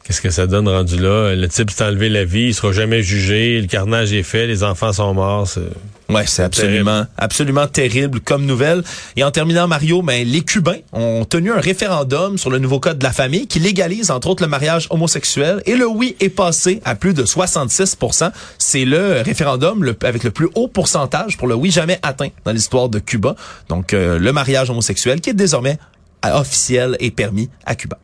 qu'est-ce 0.06 0.20
que 0.20 0.30
ça 0.30 0.46
donne 0.46 0.68
rendu 0.68 0.96
là? 0.98 1.34
Le 1.34 1.48
type 1.48 1.70
s'est 1.70 1.84
enlevé 1.84 2.08
la 2.08 2.24
vie, 2.24 2.48
il 2.48 2.54
sera 2.54 2.72
jamais 2.72 3.02
jugé, 3.02 3.60
le 3.60 3.66
carnage 3.66 4.12
est 4.12 4.22
fait, 4.22 4.46
les 4.46 4.62
enfants 4.62 4.92
sont 4.92 5.12
morts. 5.14 5.48
c'est- 5.48 5.60
Ouais, 6.08 6.22
c'est 6.24 6.44
absolument, 6.44 7.04
absolument 7.18 7.66
terrible 7.66 8.20
comme 8.20 8.46
nouvelle. 8.46 8.84
Et 9.16 9.24
en 9.24 9.32
terminant, 9.32 9.66
Mario, 9.66 10.02
ben, 10.02 10.24
les 10.24 10.40
Cubains 10.42 10.78
ont 10.92 11.24
tenu 11.24 11.50
un 11.50 11.58
référendum 11.58 12.38
sur 12.38 12.48
le 12.48 12.60
nouveau 12.60 12.78
code 12.78 12.98
de 12.98 13.02
la 13.04 13.10
famille 13.12 13.48
qui 13.48 13.58
légalise, 13.58 14.12
entre 14.12 14.28
autres, 14.28 14.44
le 14.44 14.48
mariage 14.48 14.86
homosexuel. 14.90 15.62
Et 15.66 15.74
le 15.74 15.84
oui 15.88 16.14
est 16.20 16.28
passé 16.28 16.80
à 16.84 16.94
plus 16.94 17.12
de 17.12 17.24
66% 17.24 18.30
C'est 18.58 18.84
le 18.84 19.20
référendum 19.22 19.82
le- 19.82 19.96
avec 20.04 20.22
le 20.22 20.30
plus 20.30 20.48
haut 20.54 20.68
pourcentage 20.68 21.36
pour 21.38 21.48
le 21.48 21.56
oui 21.56 21.72
jamais 21.72 21.98
atteint 22.02 22.28
dans 22.44 22.52
l'histoire 22.52 22.88
de 22.88 23.00
Cuba. 23.00 23.34
Donc, 23.68 23.92
euh, 23.92 24.16
le 24.20 24.32
mariage 24.32 24.70
homosexuel 24.70 25.20
qui 25.20 25.30
est 25.30 25.34
désormais 25.34 25.76
officiel 26.22 26.96
et 27.00 27.10
permis 27.10 27.48
à 27.64 27.74
Cuba. 27.74 27.98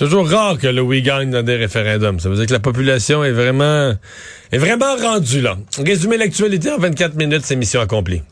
Toujours 0.00 0.30
rare 0.30 0.56
que 0.56 0.66
le 0.66 0.80
oui 0.80 1.02
gagne 1.02 1.30
dans 1.30 1.42
des 1.42 1.56
référendums. 1.56 2.20
Ça 2.20 2.30
veut 2.30 2.36
dire 2.36 2.46
que 2.46 2.54
la 2.54 2.58
population 2.58 3.22
est 3.22 3.32
vraiment, 3.32 3.92
est 4.50 4.56
vraiment 4.56 4.96
rendue 4.96 5.42
là. 5.42 5.58
Résumer 5.76 6.16
l'actualité 6.16 6.70
en 6.70 6.78
24 6.78 7.16
minutes, 7.16 7.42
c'est 7.44 7.54
mission 7.54 7.82
accomplie. 7.82 8.22